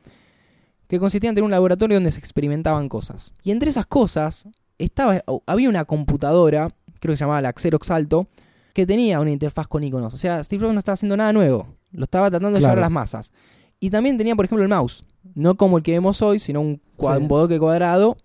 [0.87, 3.33] que consistía en tener un laboratorio donde se experimentaban cosas.
[3.43, 6.69] Y entre esas cosas estaba, había una computadora,
[6.99, 8.27] creo que se llamaba la Xerox Alto,
[8.73, 10.13] que tenía una interfaz con iconos.
[10.13, 11.67] O sea, Steve Jobs no estaba haciendo nada nuevo.
[11.91, 12.81] Lo estaba tratando de llevar Claro.
[12.81, 13.31] a las masas.
[13.79, 15.03] Y también tenía, por ejemplo, el mouse.
[15.35, 17.05] No como el que vemos hoy, sino un, Sí.
[17.05, 18.17] un bodoque cuadrado,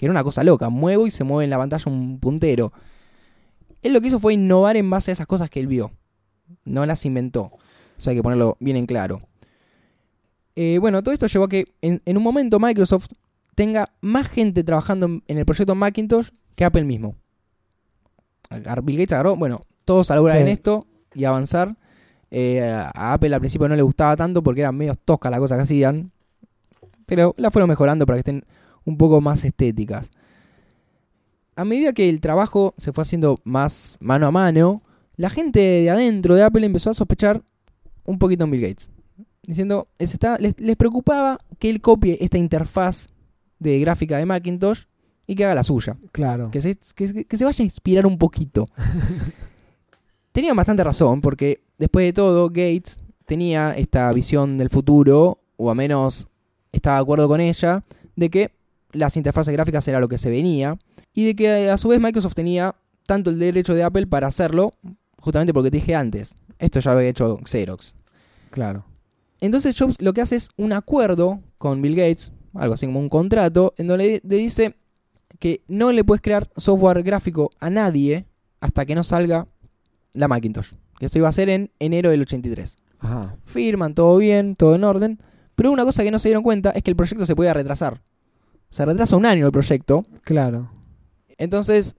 [0.00, 0.70] que era una cosa loca.
[0.70, 2.72] Muevo y se mueve en la pantalla un puntero.
[3.82, 5.90] Él lo que hizo fue innovar en base a esas cosas que él vio.
[6.64, 7.42] No las inventó.
[7.42, 7.58] O
[7.98, 9.20] sea, hay que ponerlo bien en claro.
[10.56, 13.08] Eh, bueno, todo esto llevó a que en, en un momento Microsoft
[13.54, 17.14] tenga más gente trabajando en, en el proyecto Macintosh que Apple mismo.
[18.82, 20.42] Bill Gates agarró, bueno, todos a lograr Sí.
[20.44, 21.76] en esto y avanzar.
[22.30, 25.40] Eh, a a Apple al principio no le gustaba tanto porque eran medio toscas las
[25.40, 26.10] cosas que hacían.
[27.04, 28.44] Pero la fueron mejorando para que estén
[28.84, 30.10] un poco más estéticas.
[31.56, 34.82] A medida que el trabajo se fue haciendo más mano a mano,
[35.16, 37.42] la gente de adentro de Apple empezó a sospechar
[38.04, 38.90] un poquito en Bill Gates.
[39.42, 43.08] Diciendo, les, está- les, les preocupaba que él copie esta interfaz
[43.58, 44.84] de gráfica de Macintosh
[45.26, 45.96] y que haga la suya.
[46.12, 46.50] Claro.
[46.50, 48.66] Que se, que, que se vaya a inspirar un poquito.
[50.32, 55.76] Tenían bastante razón, porque después de todo, Gates tenía esta visión del futuro, o al
[55.76, 56.28] menos
[56.72, 57.84] estaba de acuerdo con ella,
[58.16, 58.52] de que
[58.92, 60.78] las interfaces gráficas era lo que se venía,
[61.12, 62.74] y de que a su vez Microsoft tenía
[63.06, 64.72] tanto el derecho de Apple para hacerlo,
[65.18, 67.94] justamente porque te dije antes, esto ya lo había hecho Xerox.
[68.50, 68.84] Claro.
[69.40, 73.08] Entonces Jobs lo que hace es un acuerdo con Bill Gates, algo así como un
[73.08, 74.76] contrato, en donde le dice
[75.38, 78.26] que no le puedes crear software gráfico a nadie
[78.60, 79.48] hasta que no salga
[80.12, 80.72] la Macintosh.
[80.98, 82.76] Que esto iba a ser en enero del 83.
[82.98, 83.36] Ajá.
[83.44, 85.18] Firman, todo bien, todo en orden.
[85.54, 88.02] Pero una cosa que no se dieron cuenta es que el proyecto se podía retrasar.
[88.70, 90.04] Se retrasa un año el proyecto.
[90.22, 90.70] Claro.
[91.38, 91.96] Entonces,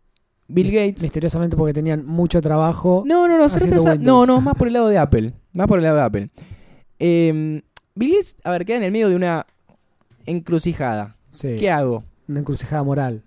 [0.48, 1.04] Bill Gates...
[1.04, 3.04] Misteriosamente porque tenían mucho trabajo.
[3.06, 3.98] No, no, no, se retrasa-.
[4.00, 5.34] No, no, más por el lado de Apple.
[5.54, 6.30] Más por el lado de Apple.
[7.00, 7.62] Eh,
[7.96, 9.46] Bill Gates, a ver, queda en el medio de una
[10.26, 11.18] encrucijada.
[11.30, 11.58] Sí.
[11.60, 12.04] ¿Qué hago?
[12.28, 13.24] Una encrucijada moral.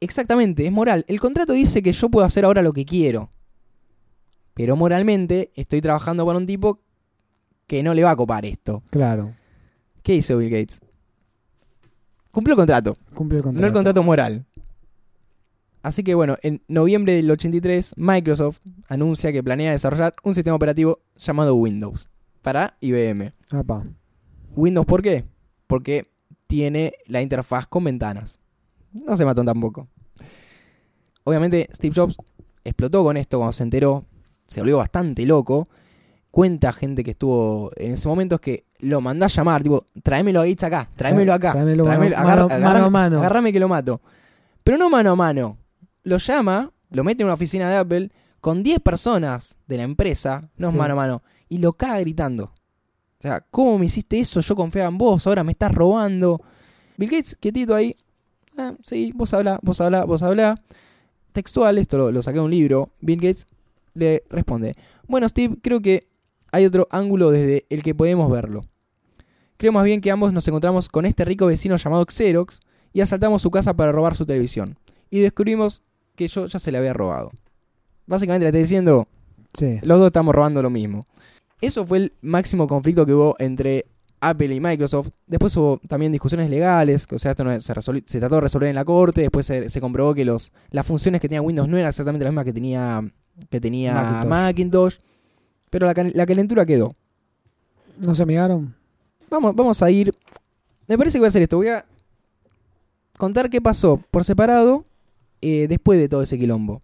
[0.00, 1.04] Exactamente, es moral.
[1.08, 3.30] El contrato dice que yo puedo hacer ahora lo que quiero.
[4.54, 6.80] Pero moralmente estoy trabajando con un tipo
[7.66, 8.82] que no le va a copar esto.
[8.90, 9.34] Claro.
[10.02, 10.80] ¿Qué hizo Bill Gates?
[12.36, 13.62] Cumplió el contrato, Cumplió el contrato.
[13.62, 14.44] no el contrato moral.
[15.82, 21.00] Así que bueno, en noviembre del 83, Microsoft anuncia que planea desarrollar un sistema operativo
[21.16, 22.10] llamado Windows
[22.42, 23.32] para IBM.
[23.52, 23.86] Apa.
[24.54, 25.24] Windows, ¿por qué?
[25.66, 26.10] Porque
[26.46, 28.38] tiene la interfaz con ventanas.
[28.92, 29.88] No se mató tampoco.
[31.24, 32.18] Obviamente, Steve Jobs
[32.64, 34.04] explotó con esto cuando se enteró.
[34.46, 35.68] Se volvió bastante loco.
[36.30, 40.40] Cuenta gente que estuvo en ese momento es que lo mandó a llamar, tipo, tráemelo
[40.40, 41.52] a Gates acá, tráemelo acá.
[41.52, 43.18] Tráemelo mano- tráemelo- mano- agarra- mano a mano.
[43.18, 44.00] Agarrame que lo mato.
[44.64, 45.58] Pero no mano a mano.
[46.02, 48.10] Lo llama, lo mete en una oficina de Apple
[48.40, 50.78] con 10 personas de la empresa, no es Sí.
[50.78, 52.44] mano a mano, y lo caga gritando.
[53.18, 54.40] O sea, ¿cómo me hiciste eso?
[54.40, 56.40] Yo confiaba en vos, ahora me estás robando.
[56.96, 57.96] Bill Gates, quietito ahí.
[58.58, 60.60] Ah, sí, vos habla, vos habla, vos habla.
[61.32, 62.90] Textual, esto lo, lo saqué de un libro.
[63.00, 63.46] Bill Gates
[63.94, 64.74] le responde:
[65.06, 66.06] Bueno, Steve, creo que
[66.52, 68.62] hay otro ángulo desde el que podemos verlo.
[69.56, 72.60] Creo más bien que ambos nos encontramos con este rico vecino llamado Xerox
[72.92, 74.78] y asaltamos su casa para robar su televisión.
[75.10, 75.82] Y descubrimos
[76.14, 77.30] que yo ya se le había robado.
[78.06, 79.06] Básicamente le está diciendo:
[79.54, 79.78] Sí.
[79.82, 81.06] los dos estamos robando lo mismo.
[81.60, 83.86] Eso fue el máximo conflicto que hubo entre
[84.20, 85.08] Apple y Microsoft.
[85.26, 87.72] Después hubo también discusiones legales, que, o sea, esto no se,
[88.04, 89.22] se trató de resolver en la corte.
[89.22, 92.32] Después se, se comprobó que los, las funciones que tenía Windows no eran exactamente las
[92.32, 93.10] mismas que tenía,
[93.48, 94.28] que tenía Macintosh.
[94.28, 94.96] Macintosh.
[95.70, 96.94] Pero la, calentura quedó.
[97.98, 98.74] ¿No se amigaron?
[99.30, 100.14] Vamos, vamos a ir.
[100.86, 101.56] Me parece que voy a hacer esto.
[101.56, 101.84] Voy a
[103.18, 104.84] contar qué pasó por separado
[105.40, 106.82] eh, después de todo ese quilombo.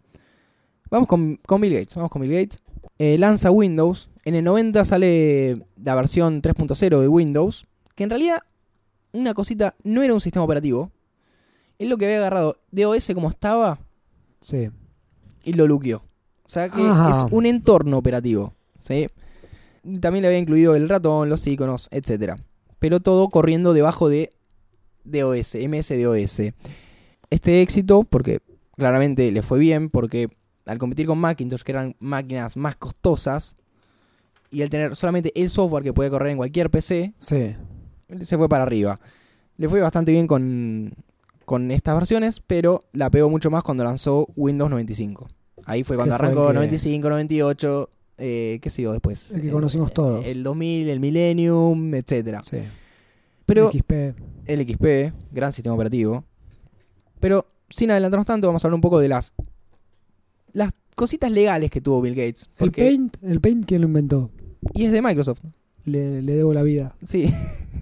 [0.91, 1.95] Vamos con, con Bill Gates.
[1.95, 2.61] Vamos con Bill Gates.
[2.99, 4.11] Eh, lanza Windows.
[4.25, 7.67] En el 90 sale la versión 3.0 de Windows.
[7.95, 8.41] Que en realidad,
[9.13, 10.91] una cosita, no era un sistema operativo.
[11.79, 13.79] Él lo que había agarrado de OS como estaba
[14.41, 14.71] Sí.
[15.45, 16.03] y lo luqueó.
[16.45, 18.53] O sea que es un entorno operativo.
[18.83, 19.07] ¿Sí?
[20.01, 22.37] También le había incluido el ratón, los iconos, etcétera.
[22.79, 24.31] Pero todo corriendo debajo de
[25.05, 26.53] DOS, MS-DOS.
[27.31, 28.41] Este éxito, porque
[28.77, 30.29] claramente le fue bien, porque
[30.67, 33.57] al competir con Macintosh, que eran máquinas más costosas,
[34.51, 37.57] y al tener solamente el software que puede correr en cualquier PC, Sí.
[38.21, 39.01] se fue para arriba.
[39.57, 40.93] Le fue bastante bien con,
[41.45, 45.27] con estas versiones, pero la pegó mucho más cuando lanzó Windows 95.
[45.65, 47.91] Ahí fue cuando fue arrancó que- 95, 98,
[48.23, 49.31] eh, ¿qué siguió después?
[49.33, 50.25] El que conocimos todos.
[50.25, 52.43] El 2000, el Millennium, etcétera.
[52.45, 52.59] Sí.
[53.45, 53.93] Pero XP.
[54.47, 56.25] el XP, gran sistema operativo.
[57.21, 59.35] Pero sin adelantarnos tanto, vamos a hablar un poco de las
[60.53, 62.49] las cositas legales que tuvo Bill Gates.
[62.59, 64.31] El Paint, el Paint, ¿quién lo inventó?
[64.75, 65.41] y es de Microsoft.
[65.85, 66.95] Le, le debo la vida.
[67.03, 67.33] Sí.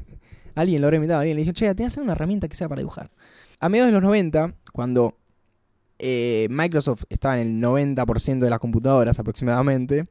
[0.55, 2.69] alguien lo habrá invitado, alguien le dijo, che, tenés que hacer una herramienta que sea
[2.69, 3.11] para dibujar.
[3.59, 5.19] A mediados de los 90, cuando
[5.99, 10.07] eh, Microsoft estaba en el 90% de las computadoras aproximadamente,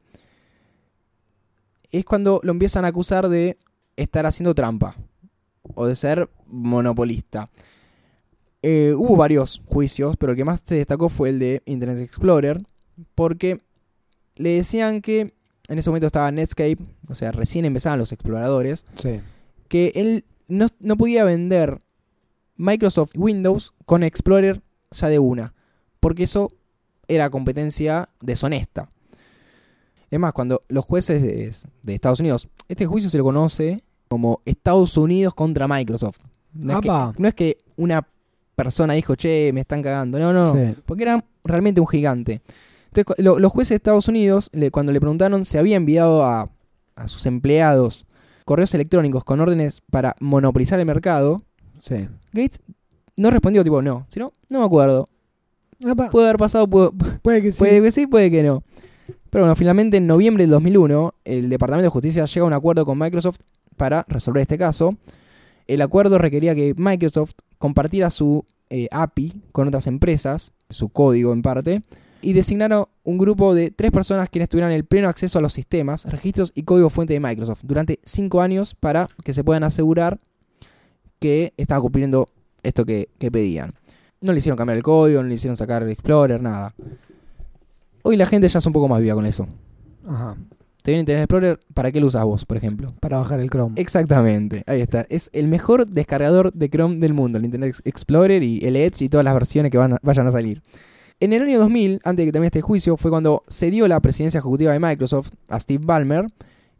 [1.92, 3.58] es cuando lo empiezan a acusar de
[3.96, 4.96] estar haciendo trampa
[5.74, 7.50] o de ser monopolista.
[8.62, 12.62] Eh, hubo varios juicios, pero el que más se destacó fue el de Internet Explorer,
[13.14, 13.60] porque
[14.36, 15.32] le decían que
[15.68, 19.20] en ese momento estaba Netscape, o sea, recién empezaban los exploradores, Sí.
[19.68, 21.78] que él no, no podía vender
[22.56, 25.54] Microsoft Windows con Explorer ya de una,
[26.00, 26.52] porque eso
[27.08, 28.88] era competencia deshonesta.
[30.10, 34.40] Es más, cuando los jueces de, de Estados Unidos, este juicio se lo conoce como
[34.44, 36.18] Estados Unidos contra Microsoft.
[36.52, 38.06] No es, que, no es que una
[38.56, 40.18] persona dijo, che, me están cagando.
[40.18, 40.74] No, no, Sí.
[40.84, 42.40] porque era realmente un gigante.
[42.92, 46.50] Entonces, lo- los jueces de Estados Unidos, le- cuando le preguntaron si había enviado a,
[46.96, 48.04] a sus empleados
[48.44, 51.42] correos electrónicos con órdenes para monopolizar el mercado,
[51.78, 52.08] Sí.
[52.32, 52.58] Gates
[53.16, 55.06] no respondió tipo no, sino no me acuerdo.
[55.88, 57.58] Apa, Puede haber pasado, puede que sí.
[57.60, 58.64] puede que sí, puede que no.
[59.30, 62.84] Pero bueno, finalmente en noviembre del 2001, el Departamento de Justicia llega a un acuerdo
[62.84, 63.38] con Microsoft
[63.76, 64.96] para resolver este caso.
[65.68, 71.42] El acuerdo requería que Microsoft compartiera su eh, API con otras empresas, su código en
[71.42, 71.82] parte,
[72.22, 76.04] y designara un grupo de tres personas quienes tuvieran el pleno acceso a los sistemas,
[76.06, 80.18] registros y código fuente de Microsoft durante cinco años para que se puedan asegurar
[81.20, 82.28] que estaba cumpliendo
[82.62, 83.74] esto que, que pedían.
[84.20, 86.74] No le hicieron cambiar el código, no le hicieron sacar el Explorer, nada.
[88.02, 89.46] Hoy la gente ya es un poco más viva con eso.
[90.06, 90.36] Ajá.
[90.82, 92.94] Te viene Internet Explorer, ¿para qué lo usas vos, por ejemplo?
[93.00, 93.74] Para bajar el Chrome.
[93.78, 95.04] Exactamente, ahí está.
[95.10, 99.08] Es el mejor descargador de Chrome del mundo, el Internet Explorer y el Edge y
[99.10, 100.62] todas las versiones que van a- vayan a salir.
[101.20, 104.00] En el año 2000, antes de que termine este juicio, fue cuando se dio la
[104.00, 106.24] presidencia ejecutiva de Microsoft a Steve Ballmer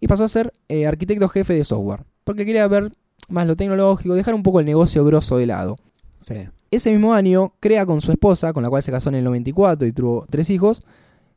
[0.00, 2.90] y pasó a ser eh, arquitecto jefe de software, porque quería ver
[3.28, 5.76] más lo tecnológico, dejar un poco el negocio grosso de lado.
[6.20, 6.36] Sí.
[6.70, 9.86] Ese mismo año crea con su esposa, con la cual se casó en el 94
[9.86, 10.82] y tuvo tres hijos,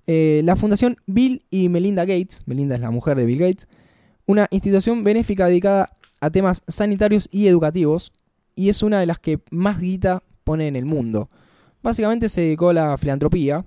[0.08, 3.68] eh, la fundación Bill y Melinda Gates, Melinda es la mujer de Bill Gates,
[4.26, 8.12] una institución benéfica dedicada a temas sanitarios y educativos,
[8.56, 11.30] y es una de las que más guita pone en el mundo.
[11.82, 13.66] Básicamente se dedicó a la filantropía,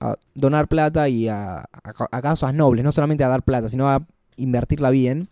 [0.00, 1.66] a donar plata y a, a,
[2.10, 5.28] a causas nobles, no solamente a dar plata, sino a invertirla bien.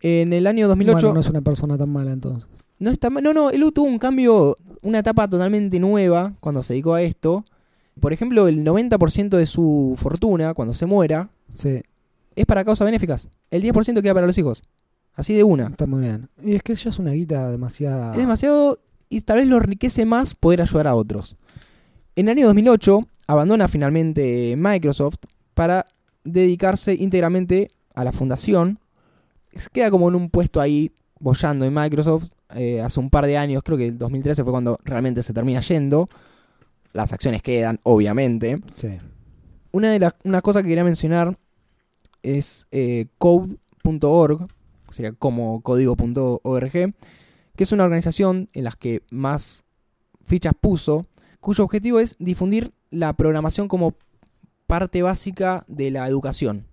[0.00, 0.94] En el año 2008...
[0.94, 2.48] Bueno, no es una persona tan mala entonces.
[2.78, 3.08] No está.
[3.10, 7.44] No, no, él tuvo un cambio, una etapa totalmente nueva cuando se dedicó a esto.
[8.00, 11.82] Por ejemplo, el 90% de su fortuna, cuando se muera, Sí,
[12.34, 13.28] es para causas benéficas.
[13.50, 14.62] El 10% queda para los hijos.
[15.14, 15.68] Así de una.
[15.68, 16.28] está muy bien.
[16.42, 18.12] Y es que ya es una guita demasiada.
[18.12, 18.78] Es demasiado
[19.08, 21.36] y tal vez lo enriquece más poder ayudar a otros.
[22.16, 25.16] En el año 2008 abandona finalmente Microsoft
[25.54, 25.86] para
[26.24, 28.78] dedicarse íntegramente a la fundación.
[29.54, 33.38] Se queda como en un puesto ahí bollando en Microsoft eh, hace un par de
[33.38, 36.08] años, creo que el 2013 fue cuando realmente se termina yendo.
[36.96, 38.60] Las acciones quedan, obviamente.
[38.72, 38.96] Sí.
[39.72, 41.38] Una de las una cosa que quería mencionar
[42.22, 44.46] es eh, code.org,
[44.90, 46.94] sería como código.org, que
[47.64, 49.64] es una organización en la que más
[50.24, 51.06] fichas puso,
[51.40, 53.94] cuyo objetivo es difundir la programación como
[54.66, 56.66] parte básica de la educación.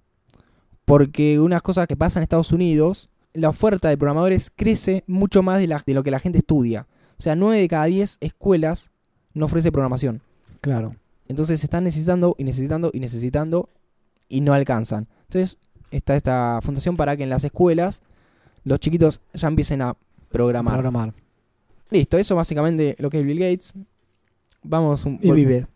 [0.86, 5.60] Porque unas cosas que pasan en Estados Unidos, la oferta de programadores crece mucho más
[5.60, 6.88] de, la- de lo que la gente estudia.
[7.20, 8.92] O sea, 9 de cada 10 escuelas
[9.34, 10.22] no ofrece programación.
[10.62, 10.96] Claro.
[11.28, 13.70] Entonces se están necesitando y necesitando y necesitando
[14.30, 15.08] y no alcanzan.
[15.28, 15.58] Entonces
[15.92, 18.02] está esta fundación para que en las escuelas
[18.64, 19.96] los chiquitos ya empiecen a
[20.30, 20.74] programar.
[20.74, 21.14] Programar.
[21.90, 23.74] Listo, eso básicamente lo que es Bill Gates.
[24.64, 25.68] Vamos un Y vive.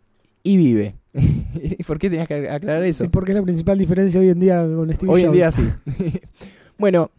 [0.42, 0.94] Y vive.
[1.12, 3.04] ¿Y ¿Por qué tenías que aclarar eso?
[3.04, 5.68] Sí, porque es la principal diferencia hoy en día con Steve Hoy en día sí.
[6.78, 7.10] bueno,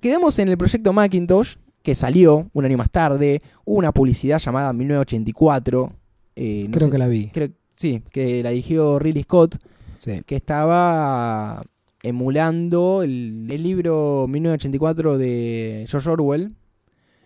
[0.00, 3.40] quedamos en el proyecto Macintosh, que salió un año más tarde.
[3.64, 5.92] Hubo una publicidad llamada 1984.
[6.34, 7.28] eh, no Creo sé- que la vi.
[7.28, 9.56] creo- sí, que la dirigió Ridley Scott.
[9.98, 10.22] Sí.
[10.26, 11.62] que estaba
[12.02, 16.54] emulando el, el libro 1984 de George Orwell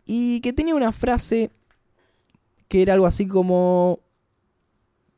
[0.07, 1.51] y que tenía una frase
[2.69, 3.99] que era algo así como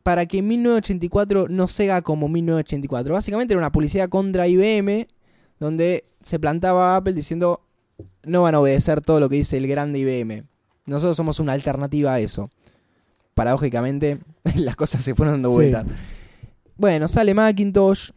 [0.02, 3.12] para que 1984 no sea como 1984.
[3.12, 5.06] Básicamente era una publicidad contra IBM
[5.58, 7.60] donde se plantaba Apple diciendo
[8.24, 10.44] no van a obedecer todo lo que dice el grande IBM.
[10.86, 12.50] Nosotros somos una alternativa a eso.
[13.34, 14.18] Paradójicamente
[14.56, 15.56] las cosas se fueron dando Sí.
[15.56, 15.86] vueltas.
[16.76, 18.10] Bueno, sale Macintosh.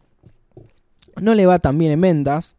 [1.20, 2.56] No le va tan bien en ventas.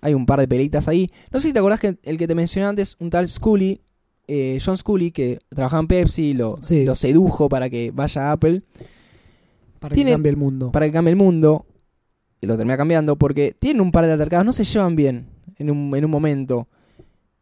[0.00, 1.10] Hay un par de pelitas ahí.
[1.30, 3.80] No sé si te acordás que el que te mencioné antes, un tal Scully,
[4.26, 6.84] eh, John Scully, que trabajaba en Pepsi, lo, Sí.
[6.84, 8.62] lo sedujo para que vaya a Apple,
[9.78, 10.72] Para Tiene- que cambie el mundo.
[10.72, 11.66] para que cambie el mundo.
[12.40, 15.26] Y lo termina cambiando porque tienen un par de altercados, no se llevan bien
[15.60, 16.66] en un, en un momento.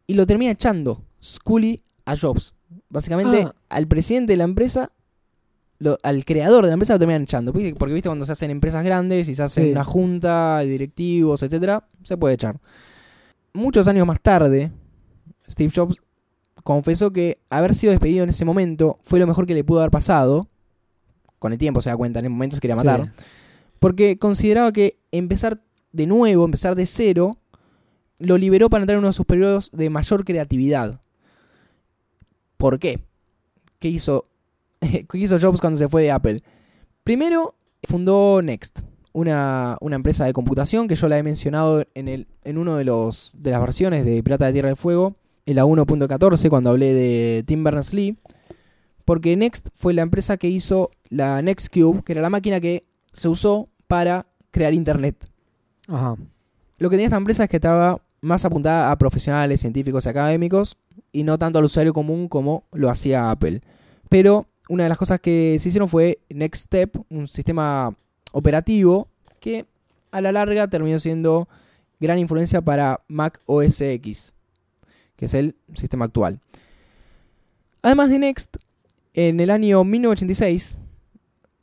[0.07, 2.53] Y lo termina echando Scully a Jobs.
[2.89, 3.55] Básicamente, Ah.
[3.69, 4.91] al presidente de la empresa,
[5.79, 7.51] lo- al creador de la empresa lo terminan echando.
[7.53, 9.71] Porque, porque, viste cuando se hacen empresas grandes y se hacen Sí.
[9.71, 12.59] una junta directivos, etcétera, se puede echar.
[13.51, 14.71] muchos años más tarde,
[15.49, 15.97] Steve Jobs
[16.63, 19.89] confesó que haber sido despedido en ese momento fue lo mejor que le pudo haber
[19.91, 20.47] pasado.
[21.39, 23.05] Con el tiempo se da cuenta, en el momento se quería matar.
[23.05, 23.23] Sí.
[23.79, 25.61] Porque consideraba que empezar
[25.91, 27.37] de nuevo, empezar de cero,
[28.19, 30.99] lo liberó para entrar en uno de sus periodos de mayor creatividad.
[32.57, 32.99] ¿Por qué?
[33.79, 34.25] ¿Qué hizo,
[34.79, 36.41] ¿Qué hizo Jobs cuando se fue de Apple?
[37.03, 38.81] Primero, fundó Next,
[39.13, 42.83] una, una empresa de computación que yo la he mencionado en, el, en uno de,
[42.83, 45.15] los, de las versiones de Pirata de Tierra del Fuego,
[45.45, 48.17] en la 1.14, cuando hablé de Tim Berners-Lee.
[49.05, 53.27] Porque Next fue la empresa que hizo la Nextcube, que era la máquina que se
[53.27, 55.25] usó para crear Internet.
[55.87, 56.15] Ajá.
[56.77, 60.77] Lo que tenía esta empresa es que estaba más apuntada a profesionales, científicos y académicos
[61.11, 63.61] y no tanto al usuario común como lo hacía Apple.
[64.09, 67.95] Pero una de las cosas que se hicieron fue Next Step, un sistema
[68.31, 69.07] operativo
[69.39, 69.65] que
[70.11, 71.47] a la larga terminó siendo
[71.99, 74.33] gran influencia para Mac OS X,
[75.15, 76.39] que es el sistema actual.
[77.81, 78.57] Además de Next,
[79.13, 80.77] en el año 1986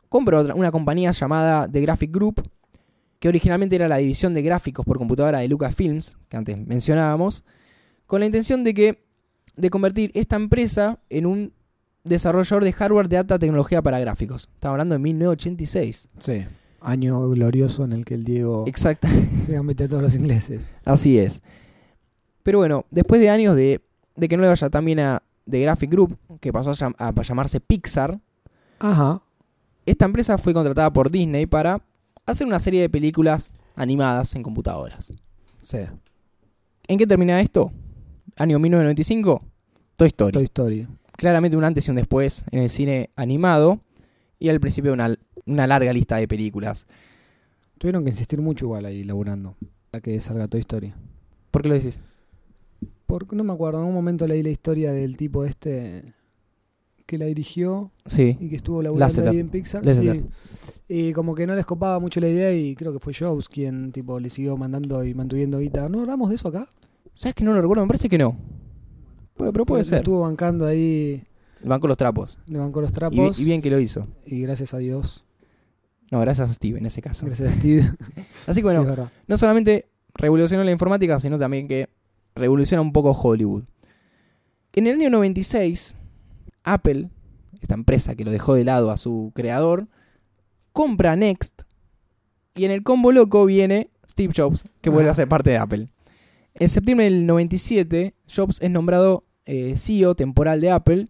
[0.08, 2.42] compró una compañía llamada The Graphic Group,
[3.18, 7.44] que originalmente era la división de gráficos por computadora de Lucasfilms, que antes mencionábamos,
[8.06, 9.04] con la intención de que
[9.56, 11.52] de convertir esta empresa en un
[12.04, 14.48] desarrollador de hardware de alta tecnología para gráficos.
[14.54, 16.08] Estamos hablando de 1986.
[16.18, 16.44] Sí.
[16.80, 19.08] Año glorioso en el que el Diego Exacto,
[19.44, 20.70] se mete a todos los ingleses.
[20.84, 21.42] así es.
[22.42, 23.80] Pero bueno, después de años de,
[24.14, 26.94] de que no le vaya tan bien a The Graphic Group, que pasó a, llam-
[26.98, 28.20] a llamarse Pixar,
[28.78, 29.20] Ajá.
[29.84, 31.80] esta empresa fue contratada por Disney para
[32.26, 35.12] hacer una serie de películas animadas en computadoras.
[35.62, 35.78] Sí.
[36.88, 37.72] ¿En qué termina esto?
[38.36, 39.40] Año 1995,
[39.96, 40.32] Toy Story.
[40.32, 40.86] Toy Story.
[41.16, 43.80] Claramente un antes y un después en el cine animado
[44.38, 45.16] y al principio una,
[45.46, 46.86] una larga lista de películas.
[47.78, 49.56] Tuvieron que insistir mucho igual ahí laburando.
[49.90, 50.92] Para que salga Toy Story.
[51.50, 52.00] ¿Por qué lo decís?
[53.06, 56.12] Porque no me acuerdo, en un momento leí la historia del tipo este
[57.06, 58.36] que la dirigió Sí.
[58.40, 59.30] y que estuvo laburando Lasseter.
[59.30, 59.88] ahí en Pixar.
[59.92, 60.22] Sí.
[60.88, 63.92] Y como que no les copaba mucho la idea y creo que fue Jobs quien
[63.92, 65.88] tipo le siguió mandando y mantuviendo guita.
[65.88, 66.68] ¿No hablamos de eso acá?
[67.14, 67.82] ¿Sabes que no lo recuerdo?
[67.82, 68.36] Me parece que no.
[69.36, 69.98] Pero puede Lo ser.
[69.98, 71.22] Estuvo bancando ahí,
[71.62, 72.38] El banco los trapos.
[72.46, 74.06] le bancó los Y, trapos y bien que lo hizo.
[74.24, 75.24] y gracias a Dios,
[76.10, 77.26] No, gracias a Steve en ese caso.
[77.26, 77.82] gracias a Steve.
[78.46, 81.88] Así que bueno, Sí, no solamente revolucionó la informática, sino también que
[82.34, 83.64] revoluciona un poco Hollywood.
[84.72, 85.96] En el año 96,
[86.66, 87.08] Apple,
[87.60, 89.88] esta empresa que lo dejó de lado a su creador,
[90.72, 91.62] compra Next
[92.54, 95.88] y en el combo loco viene Steve Jobs, que vuelve a ser parte de Apple.
[96.54, 101.08] En septiembre del 97, Jobs es nombrado eh, CEO temporal de Apple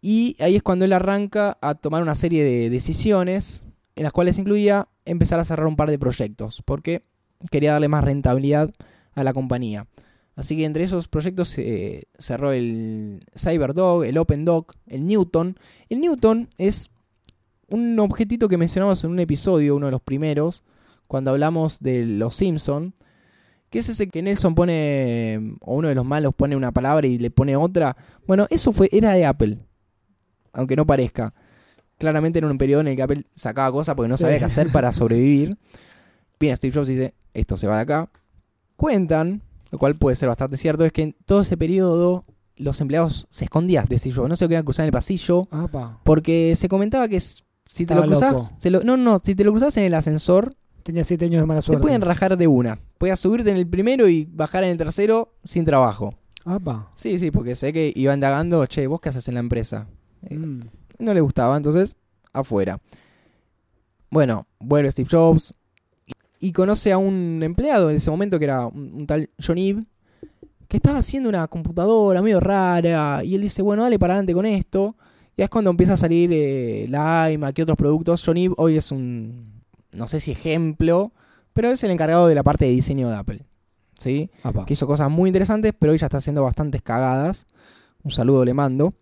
[0.00, 3.62] y ahí es cuando él arranca a tomar una serie de decisiones
[3.96, 7.02] en las cuales incluía empezar a cerrar un par de proyectos, porque
[7.50, 8.72] quería darle más rentabilidad
[9.14, 9.86] a la compañía.
[10.38, 15.58] Así que entre esos proyectos eh, cerró el CyberDog, el OpenDoc, el Newton.
[15.88, 16.90] El Newton es
[17.66, 20.62] un objetito que mencionamos en un episodio, uno de los primeros,
[21.08, 22.94] cuando hablamos de los Simpson,
[23.68, 27.18] que es ese que Nelson pone, o uno de los malos pone una palabra y
[27.18, 27.96] le pone otra.
[28.24, 29.58] Bueno, eso fue, era de Apple,
[30.52, 31.34] aunque no parezca.
[31.98, 34.22] Claramente era un periodo en el que Apple sacaba cosas porque no Sí.
[34.22, 35.56] sabía qué hacer para sobrevivir.
[36.38, 38.08] Viene Steve Jobs y dice, esto se va de acá.
[38.76, 42.24] Cuentan, lo cual puede ser bastante cierto, es que en todo ese periodo
[42.56, 45.46] los empleados se escondían de Steve Jobs, no se lo querían cruzar en el pasillo,
[45.50, 46.00] Apa.
[46.04, 49.52] porque se comentaba que si te lo Estaba se lo- no, no, si te lo
[49.52, 51.82] cruzas en el ascensor, Tenía siete años de mala te suerte.
[51.82, 52.78] pueden rajar de una.
[52.96, 56.14] Puedes subirte en el primero y bajar en el tercero sin trabajo.
[56.46, 56.90] Apa.
[56.94, 59.86] Sí, sí, porque sé que iba indagando, che, ¿vos qué haces en la empresa?
[60.22, 60.62] Eh, Mm.
[61.00, 61.96] no le gustaba, entonces
[62.32, 62.80] afuera.
[64.10, 65.54] Bueno, vuelve Steve Jobs
[66.40, 69.84] y, conoce a un empleado en ese momento que era un, un tal John Eve
[70.68, 74.46] que estaba haciendo una computadora medio rara y él dice, bueno, dale para adelante con
[74.46, 74.96] esto.
[75.36, 78.22] Y es cuando empieza a salir eh, la iMac y otros productos.
[78.24, 79.62] John Eve hoy es un,
[79.92, 81.12] no sé si ejemplo,
[81.54, 83.44] pero es el encargado de la parte de diseño de Apple.
[83.96, 84.30] ¿Sí?
[84.44, 84.64] Apa.
[84.64, 87.46] que hizo cosas muy interesantes, pero hoy ya está haciendo bastantes cagadas.
[88.04, 88.94] Un saludo le mando.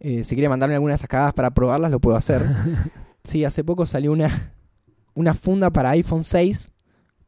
[0.00, 2.42] Eh, si quiere mandarme alguna de esas cagadas para probarlas, lo puedo hacer.
[3.24, 4.52] sí, hace poco salió una,
[5.14, 6.70] una funda para iPhone 6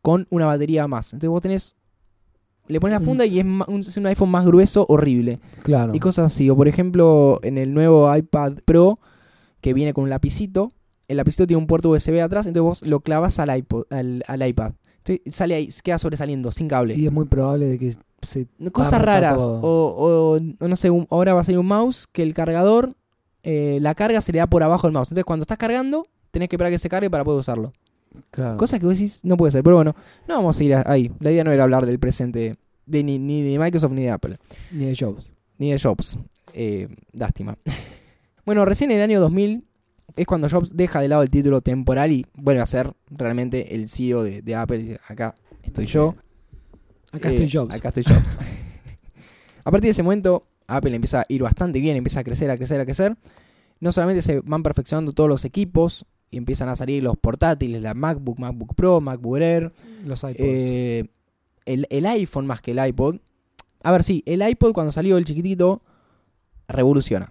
[0.03, 1.13] con una batería más.
[1.13, 1.75] Entonces vos tenés.
[2.69, 5.39] Le pones la funda y es, un, es un iPhone más grueso, horrible.
[5.63, 5.95] Claro.
[5.95, 6.51] Y cosas así.
[6.51, 8.99] O por ejemplo, en el nuevo iPad Pro,
[9.61, 10.73] que viene con un lapicito,
[11.07, 14.45] el lapicito tiene un puerto USB atrás, entonces vos lo clavas al, iPod, al, al
[14.49, 14.73] iPad.
[15.05, 16.97] Entonces sale ahí, queda sobresaliendo, sin cable.
[16.97, 18.49] Y es muy probable de que se...
[18.73, 19.39] Cosas raras.
[19.41, 22.95] O, o, o no sé, un- ahora va a salir un mouse que el cargador,
[23.45, 25.07] eh, la carga se le da por abajo del mouse.
[25.13, 27.73] Entonces cuando estás cargando, tenés que esperar que se cargue para poder usarlo.
[28.31, 28.57] Claro.
[28.57, 29.63] Cosas que vos decís, no puede ser.
[29.63, 29.95] Pero bueno,
[30.29, 31.11] no vamos a ir a- ahí.
[31.21, 32.55] La idea no era hablar del presente
[32.87, 34.39] de ni, ni de Microsoft ni de Apple,
[34.71, 35.31] Ni de Jobs.
[35.59, 36.19] ni de Jobs.
[36.53, 37.57] Eh, lástima.
[38.47, 39.65] bueno, recién en el año 2000
[40.15, 43.89] es cuando Jobs deja de lado el título temporal y vuelve a ser realmente el
[43.89, 44.99] CEO de, de Apple.
[45.09, 46.15] Acá estoy yo.
[47.13, 47.75] Acá Eh, estoy Jobs.
[47.75, 48.39] Acá estoy Jobs.
[49.65, 52.57] a partir de ese momento, Apple empieza a ir bastante bien, empieza a crecer, a
[52.57, 53.17] crecer, a crecer.
[53.81, 57.95] No solamente se van perfeccionando todos los equipos y empiezan a salir los portátiles, la
[57.95, 59.73] MacBook, MacBook Pro, MacBook Air,
[60.05, 60.37] Los iPods.
[60.39, 61.05] eh,
[61.65, 63.17] el, el iPhone más que el iPod.
[63.83, 65.83] A ver, sí, el iPod cuando salió el chiquitito
[66.69, 67.31] revoluciona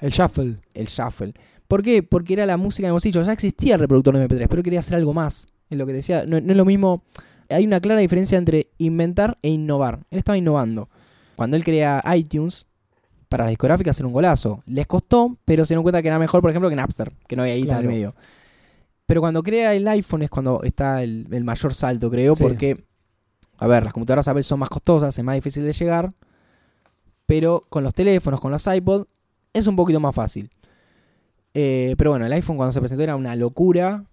[0.00, 0.56] el Shuffle.
[0.74, 1.34] el shuffle.
[1.68, 2.02] ¿Por qué?
[2.02, 3.22] Porque era la música de bolsillo.
[3.22, 5.46] Ya existía el reproductor de MP3, pero quería hacer algo más.
[5.70, 6.24] Es lo que decía.
[6.26, 7.02] No, no es lo mismo.
[7.48, 10.00] Hay una clara diferencia entre inventar e innovar.
[10.10, 10.88] Él estaba innovando.
[11.36, 12.66] Cuando él crea iTunes,
[13.32, 14.62] para las discográficas era un golazo.
[14.66, 17.42] Les costó, pero se dieron cuenta que era mejor, por ejemplo, que Napster, que no
[17.42, 17.94] había guita en el Claro.
[17.94, 18.14] medio.
[19.06, 22.42] Pero cuando crea el iPhone es cuando está el, el mayor salto, creo, Sí.
[22.42, 22.84] porque,
[23.56, 26.12] a ver, las computadoras Apple son más costosas, es más difícil de llegar,
[27.26, 29.06] pero con los teléfonos, con los iPod,
[29.54, 30.50] es un poquito más fácil.
[31.54, 34.04] Eh, pero bueno, el iPhone cuando se presentó era una locura.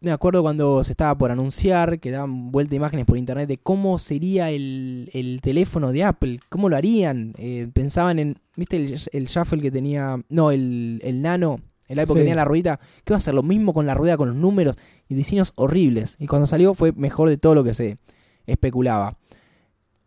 [0.00, 3.98] Me acuerdo cuando se estaba por anunciar, que daban vuelta imágenes por internet de cómo
[3.98, 7.32] sería el, el teléfono de Apple, cómo lo harían.
[7.36, 10.22] Eh, pensaban en, ¿viste el, el Shuffle que tenía?
[10.28, 12.14] No, el, el Nano, el iPod Sí.
[12.14, 14.36] que tenía la ruedita, que iba a ser lo mismo con la rueda, con los
[14.36, 14.76] números
[15.08, 16.14] y diseños horribles.
[16.20, 17.98] Y cuando salió fue mejor de todo lo que se
[18.46, 19.18] especulaba.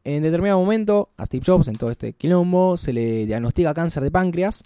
[0.06, 4.10] En determinado momento, a Steve Jobs, en todo este quilombo, se le diagnostica cáncer de
[4.12, 4.64] páncreas.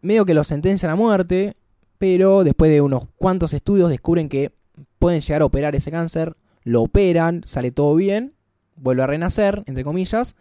[0.00, 1.54] Medio que lo sentencian a muerte,
[2.02, 4.50] pero después de unos cuantos estudios descubren que
[4.98, 6.36] pueden llegar a operar ese cáncer.
[6.64, 8.34] Lo operan, sale todo bien,
[8.74, 10.34] vuelve a renacer, entre comillas.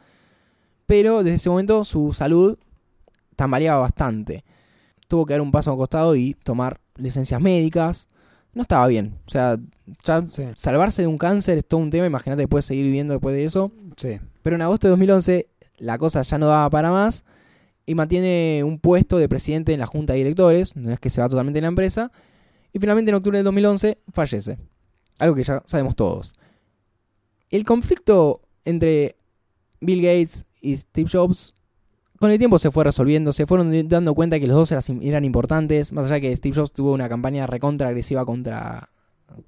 [0.88, 2.58] Pero desde ese momento su salud
[3.36, 4.44] tambaleaba bastante.
[5.08, 8.08] Tuvo que dar un paso a un costado y tomar licencias médicas.
[8.56, 9.20] No estaba bien.
[9.28, 9.60] O sea,
[10.04, 10.46] ya Sí.
[10.56, 12.08] salvarse de un cáncer es todo un tema.
[12.08, 13.72] Imagínate después seguir viviendo después de eso.
[13.98, 14.20] Sí.
[14.42, 15.48] Pero en agosto de 2011
[15.78, 17.24] la cosa ya no daba para más
[17.86, 21.22] y mantiene un puesto de presidente en la junta de directores, no es que se
[21.22, 22.12] va totalmente de la empresa,
[22.74, 24.58] y finalmente en octubre del 2011 fallece.
[25.20, 26.34] Algo que ya sabemos todos.
[27.50, 29.18] El conflicto entre
[29.82, 31.56] Bill Gates y Steve Jobs
[32.20, 35.92] con el tiempo se fue resolviendo, se fueron dando cuenta que los dos eran, importantes,
[35.92, 38.92] más allá que Steve Jobs tuvo una campaña recontra agresiva contra,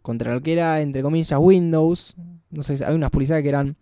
[0.02, 2.16] contra lo que era, entre comillas, Windows.
[2.50, 3.78] No sé, hay unas publicidades que eran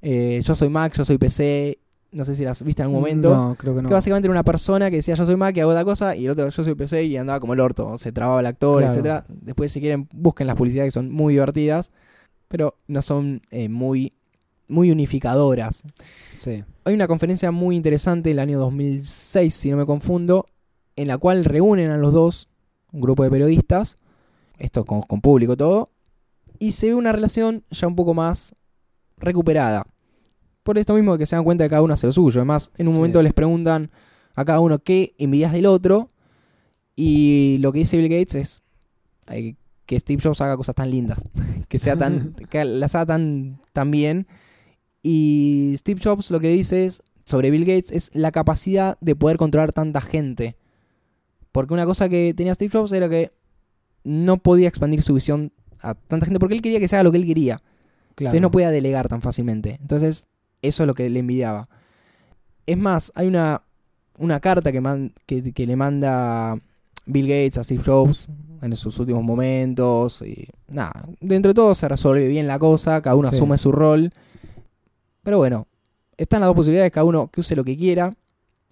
[0.00, 1.78] eh, yo soy Mac, yo soy PC,
[2.12, 3.34] no sé si las viste en algún momento.
[3.34, 3.88] No, creo que no.
[3.88, 6.26] Que básicamente era una persona que decía yo soy Mac y hago otra cosa, y
[6.26, 8.92] el otro yo soy PC y andaba como el orto, se trababa el actor, Claro.
[8.92, 9.24] etcétera.
[9.28, 11.90] Después, si quieren, busquen las publicidades que son muy divertidas,
[12.48, 14.12] pero no son eh, muy,
[14.68, 15.82] muy unificadoras.
[16.38, 16.62] Sí.
[16.84, 20.46] Hay una conferencia muy interesante el año 2006, si no me confundo,
[20.96, 22.48] en la cual reúnen a los dos,
[22.92, 23.96] un grupo de periodistas,
[24.58, 25.88] esto con, con público todo,
[26.58, 28.54] y se ve una relación ya un poco más
[29.16, 29.86] recuperada.
[30.62, 32.40] Por esto mismo que se dan cuenta de que cada uno hace lo suyo.
[32.40, 32.98] Además, en un Sí.
[32.98, 33.90] momento les preguntan
[34.34, 36.10] a cada uno qué envidias del otro,
[36.96, 38.62] y lo que dice Bill Gates es
[39.86, 41.22] que Steve Jobs haga cosas tan lindas,
[41.68, 44.26] que sea tan, que las haga tan, tan bien.
[45.02, 49.36] Y Steve Jobs lo que dice es, sobre Bill Gates es la capacidad de poder
[49.36, 50.56] controlar tanta gente.
[51.50, 53.32] Porque una cosa que tenía Steve Jobs era que
[54.04, 57.12] no podía expandir su visión a tanta gente porque él quería que se haga lo
[57.12, 57.56] que él quería.
[58.14, 58.30] Claro.
[58.30, 59.78] Entonces no podía delegar tan fácilmente.
[59.80, 60.26] Entonces,
[60.62, 61.68] eso es lo que le envidiaba.
[62.66, 63.62] Es más, hay una,
[64.18, 66.56] una carta que, man- que, que le manda
[67.06, 68.28] Bill Gates a Steve Jobs
[68.62, 70.22] en sus últimos momentos.
[70.22, 73.36] Y nada, dentro de todo se resuelve bien la cosa, cada uno Sí.
[73.36, 74.10] asume su rol.
[75.22, 75.66] Pero bueno,
[76.16, 78.14] están las dos posibilidades, cada uno que use lo que quiera.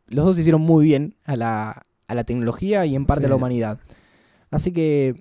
[0.09, 3.27] Los dos hicieron muy bien a la, a la tecnología y en parte Sí.
[3.27, 3.79] a la humanidad.
[4.51, 5.15] Así que,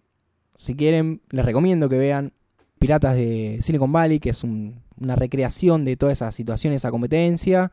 [0.55, 2.33] si quieren, les recomiendo que vean
[2.79, 7.71] Piratas de Silicon Valley, que es un- una recreación de toda esa situación, esa competencia.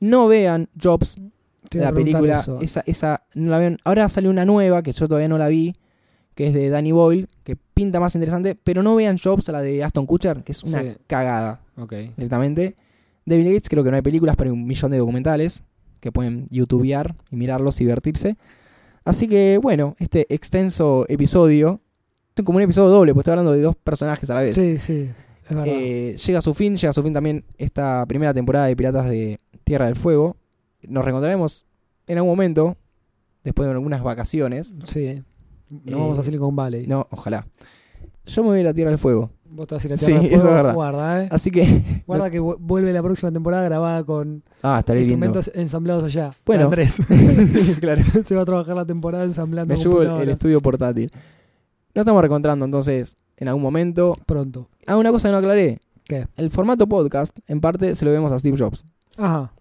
[0.00, 1.16] No vean Jobs,
[1.70, 2.60] Te a la película, eso.
[2.60, 3.78] esa, esa, no la vean.
[3.84, 5.74] Ahora sale una nueva, que yo todavía no la vi,
[6.34, 9.82] que es de Danny Boyle, que pinta más interesante, pero no vean Jobs, la de
[9.82, 10.96] Aston Kutcher, que es una Sí.
[11.06, 11.60] cagada
[12.16, 12.76] directamente.
[13.26, 15.62] De Bill Gates creo que no hay películas, pero hay un millón de documentales
[16.00, 18.36] que pueden youtubear y mirarlos y divertirse.
[19.04, 21.80] Así que bueno, este extenso episodio,
[22.44, 24.54] como un episodio doble, pues estoy hablando de dos personajes a la vez.
[24.54, 25.10] Sí, sí.
[25.50, 29.08] Eh, llega a su fin, llega a su fin también esta primera temporada de Piratas
[29.08, 30.36] de Tierra del Fuego.
[30.82, 31.64] Nos reencontraremos
[32.06, 32.76] en algún momento,
[33.44, 34.74] después de algunas vacaciones.
[34.84, 35.22] sí.
[35.70, 36.86] No eh, vamos a Silicon Valley.
[36.86, 37.46] No, ojalá.
[38.24, 39.30] Yo me voy a ir a Tierra del Fuego.
[39.50, 40.56] Vos te vas a ir a Sí, Tierra del eso Fuego.
[40.56, 40.74] es verdad.
[40.74, 41.28] Guarda, eh.
[41.30, 42.02] Así que.
[42.06, 45.00] Guarda que vu- vuelve la próxima temporada grabada con Ah, lindo.
[45.02, 46.30] instrumentos ensamblados allá.
[46.46, 46.64] Bueno.
[46.64, 47.00] Andrés.
[47.80, 48.00] claro.
[48.02, 51.10] Se va a trabajar la temporada ensamblando Me llevo el, estudio portátil.
[51.94, 54.16] Nos estamos reencontrando entonces en algún momento.
[54.26, 54.68] pronto.
[54.86, 55.80] Ah, una cosa que no aclaré.
[56.04, 56.26] ¿Qué?
[56.36, 58.84] El formato podcast, en parte, se lo vemos a Steve Jobs.
[59.16, 59.52] Ajá.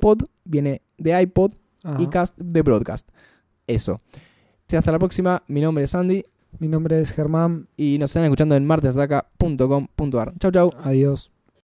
[0.00, 1.52] Pod viene de iPod
[1.82, 2.02] ajá.
[2.02, 3.08] y cast de broadcast.
[3.66, 3.96] Eso.
[4.66, 5.42] Sí, Hasta la próxima.
[5.48, 6.24] Mi nombre es Andy
[6.58, 7.68] Mi nombre es Germán.
[7.76, 10.34] y nos están escuchando en martesdaca.com.ar.
[10.38, 10.70] Chau, chau.
[10.82, 11.32] Adiós.